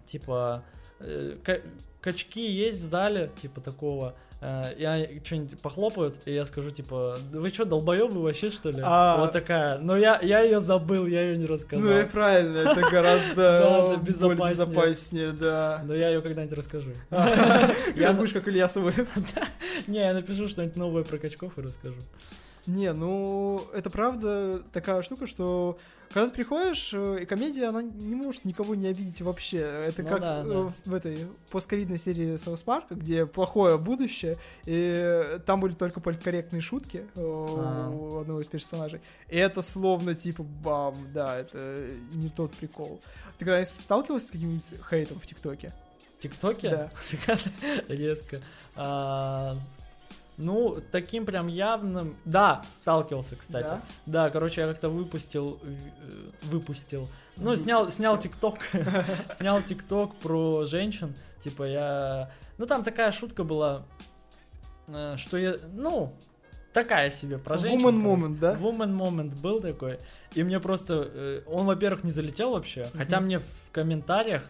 [0.05, 0.63] типа,
[0.99, 1.61] э, ка-
[1.99, 4.13] качки есть в зале, типа такого,
[4.43, 8.81] э, я что-нибудь похлопают, и я скажу, типа, «Да вы что, долбоебы вообще, что ли?
[8.83, 9.17] А.
[9.17, 9.77] Вот такая.
[9.79, 11.85] Но я, я ее забыл, я ее не рассказал.
[11.85, 15.31] Ну и правильно, это гораздо безопаснее.
[15.31, 15.81] да.
[15.85, 16.91] Но я ее когда-нибудь расскажу.
[17.95, 19.07] Я будешь как Илья Соболев.
[19.87, 21.95] Не, я напишу что-нибудь новое про качков и расскажу.
[22.65, 25.77] Не, ну, это правда такая штука, что
[26.13, 29.57] когда ты приходишь, э, и комедия, она не может никого не обидеть вообще.
[29.57, 30.73] Это Ну как да, э, да.
[30.85, 37.07] в этой постковидной серии Саус Парка, где плохое будущее, и там были только политкорректные шутки
[37.15, 37.89] э, А.
[37.89, 39.01] у одного из персонажей.
[39.27, 43.01] И это словно типа, бам, да, это не тот прикол.
[43.39, 45.73] Ты когда сталкивался с каким-нибудь хейтом в ТикТоке?
[46.19, 46.69] ТикТоке?
[46.69, 46.91] Да.
[47.89, 48.39] Резко.
[50.37, 52.17] Ну, таким прям явным...
[52.25, 53.67] Да, сталкивался, кстати.
[53.67, 53.81] Да?
[54.05, 55.59] Да, короче, я как-то выпустил...
[55.63, 57.07] э, Выпустил.
[57.37, 58.59] Ну, снял, снял ТикТок.
[59.37, 61.13] Снял ТикТок про женщин.
[61.43, 62.31] Типа я...
[62.57, 63.85] Ну, там такая шутка была,
[64.87, 65.55] э, что я...
[65.73, 66.13] Ну,
[66.73, 67.85] такая себе про женщин.
[67.85, 68.53] Woman moment, да?
[68.55, 69.99] Woman moment был такой.
[70.33, 71.07] И мне просто...
[71.13, 72.89] э, Он, во-первых, не залетел вообще.
[72.95, 74.49] Хотя мне в комментариях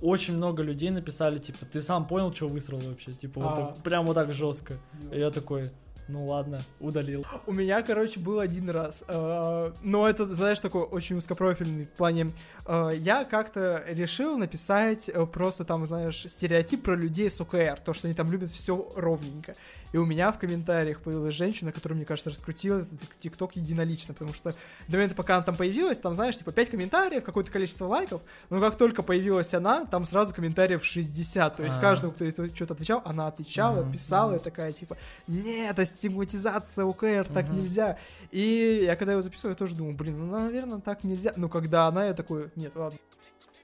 [0.00, 3.12] очень много людей написали, типа, ты сам понял, что высрал вообще?
[3.12, 3.56] Типа, вот А.
[3.56, 4.78] так, прям вот так жестко.
[5.12, 5.70] И я такой,
[6.08, 7.24] ну ладно, удалил.
[7.46, 9.04] У меня, короче, был один раз.
[9.08, 12.32] э, Но это, знаешь, такой очень узкопрофильный в плане.
[12.66, 17.80] Э, Я как-то решил написать э, просто там, знаешь, стереотип про людей с ОКР.
[17.84, 19.54] То, что они там любят все ровненько.
[19.94, 24.34] И у меня в комментариях появилась женщина, которая, мне кажется, раскрутила этот ТикТок единолично, потому
[24.34, 24.52] что
[24.88, 28.60] до момента, пока она там появилась, там, знаешь, типа 5 комментариев, какое-то количество лайков, но
[28.60, 31.80] как только появилась она, там сразу комментариев 60, то есть А.
[31.80, 34.96] каждому, кто это что-то отвечал, она отвечала, писала, и такая, типа,
[35.28, 37.96] нет, это стигматизация ОКР, так нельзя.
[38.32, 41.32] И я когда его записывал, я тоже думал, блин, ну, наверное, так нельзя.
[41.36, 42.98] Но когда она, я такой, нет, ладно.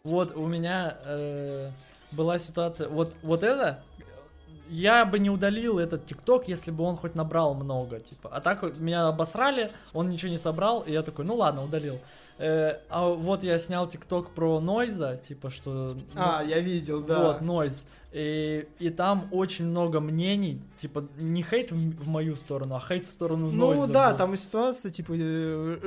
[0.02, 1.70] Вот у меня э,
[2.12, 3.82] была ситуация, вот, вот это,
[4.70, 8.30] я бы не удалил этот ТикТок, если бы он хоть набрал много, типа.
[8.32, 11.98] А так меня обосрали, он ничего не собрал, и я такой, ну ладно, удалил.
[12.38, 15.94] Э, а вот я снял ТикТок про Нойза, типа, что...
[15.94, 17.24] ну, А, я видел, да.
[17.24, 17.84] Вот, Нойз.
[18.12, 23.06] И, и там очень много мнений, типа, не хейт в, в мою сторону, а хейт
[23.06, 23.92] в сторону Ну Нойза.
[23.92, 24.18] да, был.
[24.18, 25.14] там и ситуация, типа,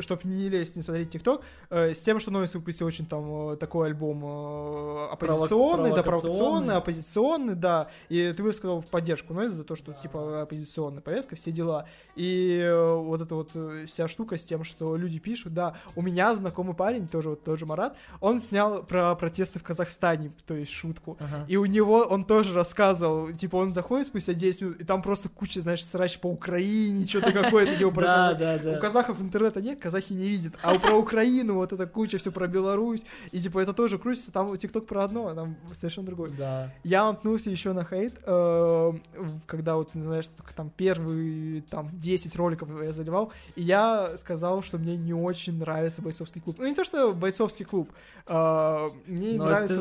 [0.01, 3.57] чтобы не лезть, не смотреть ТикТок, э, с тем, что Нойс выпустил очень там э,
[3.57, 6.75] такой альбом э, оппозиционный, да, провокационный.
[6.75, 11.51] оппозиционный, да, и ты высказал в поддержку Нойза за то, что, типа, оппозиционная повестка, все
[11.51, 11.87] дела.
[12.15, 16.01] И э, вот эта вот э, вся штука с тем, что люди пишут, да, у
[16.01, 20.53] меня знакомый парень, тоже вот тот же Марат, он снял про протесты в Казахстане, то
[20.53, 21.17] есть шутку.
[21.19, 21.45] Ага.
[21.49, 25.29] И у него он тоже рассказывал, типа, он заходит спустя 10 минут, и там просто
[25.29, 28.79] куча, знаешь, срач по Украине, что-то какое-то, типа, про Да, Казах- да, У да.
[28.79, 30.53] казахов интернета нет, казахи не видят.
[30.63, 33.03] А про Украину вот эта куча, все про Беларусь.
[33.31, 36.31] И типа это тоже крутится, там ТикТок про одно, а там совершенно другое.
[36.37, 36.71] Да.
[36.83, 42.35] Я наткнулся еще на хейт, э, в- когда вот, не только там первые там 10
[42.35, 46.57] роликов я заливал, и я сказал, что мне не очень нравится бойцовский клуб.
[46.59, 47.89] Ну не то, что бойцовский клуб,
[48.27, 49.75] э, мне нравится...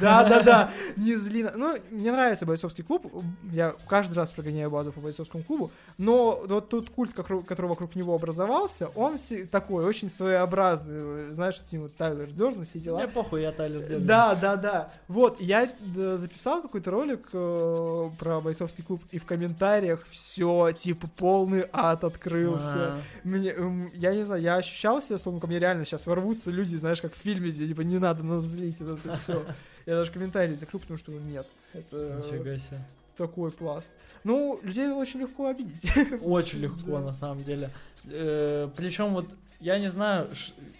[0.00, 1.46] Да, да, да, не зли.
[1.56, 3.06] Ну, мне нравится бойцовский клуб,
[3.50, 8.14] я каждый раз прогоняю базу по бойцовскому клубу, но вот тот культ, который вокруг него
[8.14, 9.16] образовался, он
[9.50, 12.98] такой очень своеобразный, знаешь, что вот Тайлер Дёрн, все дела.
[12.98, 14.06] Мне похуй, я Тайлер Дерден.
[14.06, 14.92] Да, да, да.
[15.08, 21.08] Вот, я э, записал какой-то ролик э, про бойцовский клуб, и в комментариях все, типа,
[21.16, 22.94] полный ад открылся.
[22.94, 23.00] А.
[23.24, 26.76] Мне, эм, я не знаю, я ощущал себя, словно ко мне реально сейчас ворвутся люди,
[26.76, 29.44] знаешь, как в фильме, где, типа, не надо нас злить, вот это все.
[29.86, 31.46] Я даже комментарии закрыл, потому что нет.
[31.72, 32.80] Это Нифига себе.
[33.16, 33.92] такой пласт.
[34.24, 35.86] Ну, людей очень легко обидеть.
[36.22, 37.70] Очень легко, на самом деле.
[38.04, 40.28] Причем вот я не знаю,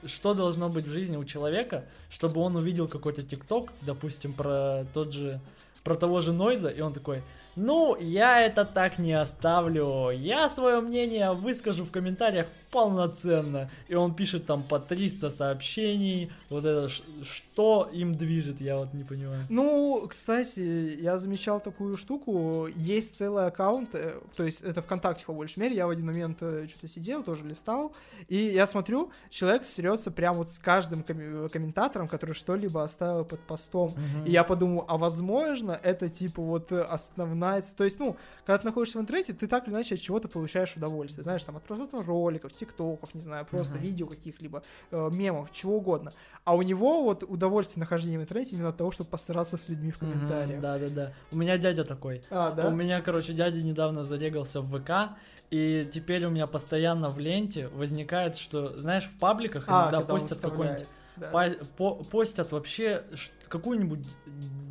[0.05, 5.13] что должно быть в жизни у человека, чтобы он увидел какой-то ТикТок, допустим, про тот
[5.13, 5.41] же,
[5.83, 7.23] про того же Нойза, и он такой,
[7.57, 13.71] ну, я это так не оставлю, я свое мнение выскажу в комментариях полноценно.
[13.87, 16.89] И он пишет там по 300 сообщений, вот это,
[17.23, 19.47] что им движет, я вот не понимаю.
[19.49, 22.67] Ну, кстати, я замечал такую штуку.
[22.75, 25.77] Есть целый аккаунт, э, то есть это ВКонтакте по большей мере.
[25.77, 27.93] Я в один момент э, что-то сидел, тоже листал,
[28.27, 33.41] и я смотрю, человек стерется прям вот с каждым коми- комментатором, который что-либо оставил под
[33.47, 33.95] постом.
[34.27, 37.63] И я подумал, а возможно, это типа вот э, основная...
[37.77, 40.75] То есть, ну, когда ты находишься в интернете, ты так или иначе от чего-то получаешь
[40.77, 41.23] удовольствие.
[41.23, 43.83] Знаешь, там от просмотра роликов, тиктоков, не знаю, просто Мгм.
[43.83, 46.13] видео каких-либо, э, мемов, чего угодно.
[46.45, 49.91] А у него вот удовольствие нахождения в интернете именно от того, чтобы посраться с людьми
[49.91, 50.61] в комментариях.
[50.61, 51.13] Да, да, да.
[51.33, 52.23] У меня дядя такой.
[52.31, 52.67] А, да?
[52.69, 55.17] У меня, короче, дядя недавно зарегался в ВК,
[55.51, 60.39] и теперь у меня постоянно в ленте возникает, что, знаешь, в пабликах А, иногда постят
[60.41, 60.87] какой-нибудь
[61.17, 61.31] Да.
[61.31, 63.05] Па- по- постят вообще
[63.49, 64.05] какую-нибудь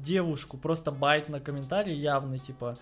[0.03, 2.75] девушку, просто байт на комментарий явный, типа,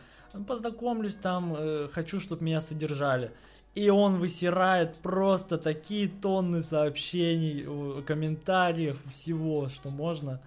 [0.47, 3.31] познакомлюсь там, э, хочу, чтобы меня содержали.
[3.73, 10.41] И он высирает просто такие тонны сообщений, э, комментариев, всего, что можно.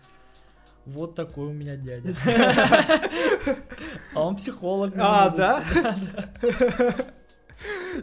[0.84, 2.14] Вот такой у меня дядя.
[4.14, 4.92] А он психолог.
[4.98, 5.64] А, да?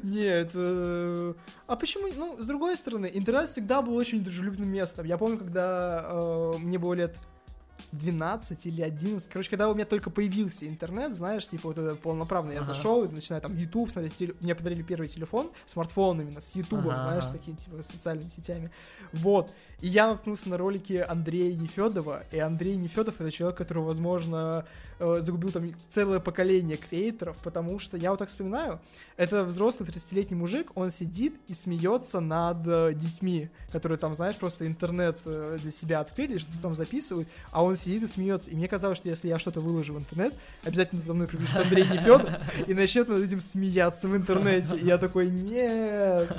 [0.03, 1.34] Нет, э,
[1.68, 5.06] а почему, ну, с другой стороны, интернет всегда был очень дружелюбным местом.
[5.06, 7.18] Я помню, когда э, мне было лет
[7.91, 12.51] 12 или 11, короче, когда у меня только появился интернет, знаешь, типа вот это полноправно,
[12.51, 12.65] я Ага.
[12.73, 16.87] зашел, и начинаю там YouTube смотреть, теле- мне подарили первый телефон, смартфон именно, с YouTube,
[16.87, 18.71] Ага, знаешь, такими, типа, социальными сетями.
[19.13, 24.65] Вот, и я наткнулся на ролики Андрея Нефедова, и Андрей Нефедов это человек, который, возможно,
[25.01, 28.79] э, загубил там целое поколение креаторов, потому что, я вот так вспоминаю,
[29.17, 34.67] это взрослый 30-летний мужик, он сидит и смеется над э, детьми, которые там, знаешь, просто
[34.67, 38.51] интернет э, для себя открыли, что-то там записывают, а он сидит и смеется.
[38.51, 40.33] И мне казалось, что если я что-то выложу в интернет,
[40.63, 42.33] обязательно за мной прибежит Андрей Нефедов
[42.67, 44.77] и начнет над этим смеяться в интернете.
[44.77, 46.29] И я такой, нет.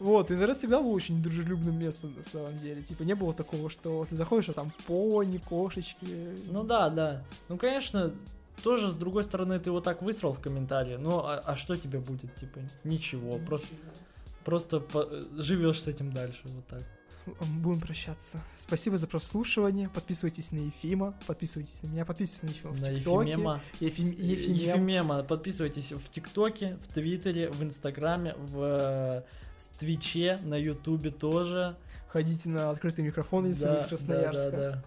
[0.00, 2.82] Вот, интернет всегда был очень дружелюбным местом, на самом деле.
[2.82, 6.36] Типа, не было такого, что ты заходишь, а там пони, кошечки.
[6.50, 7.22] Ну да, да.
[7.48, 8.10] Ну, конечно,
[8.62, 10.96] тоже, с другой стороны, ты вот так высрал в комментарии.
[10.96, 12.34] Ну, а, а что тебе будет?
[12.36, 13.38] Типа, ничего.
[13.46, 13.68] Просто,
[14.44, 16.40] просто живешь с этим дальше.
[16.44, 16.82] Вот так.
[17.60, 18.40] Будем прощаться.
[18.56, 19.90] Спасибо за прослушивание.
[19.90, 23.30] Подписывайтесь на Ефима, подписывайтесь на меня, подписывайтесь на Ефима в На ТикТоке.
[23.30, 23.60] Ефимема.
[23.80, 24.54] Ефим- Ефимем.
[24.56, 25.22] Ефимема.
[25.22, 29.22] Подписывайтесь в ТикТоке, в Твиттере, в Инстаграме, в э,
[29.60, 31.76] с Твиче, на Ютубе тоже.
[32.08, 34.50] Ходите на открытый микрофон, если вы из Красноярска.
[34.50, 34.84] Да, да, да.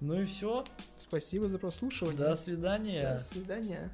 [0.00, 0.64] Ну и все.
[0.98, 2.18] Спасибо за прослушивание.
[2.18, 3.12] До свидания.
[3.12, 3.90] До свидания.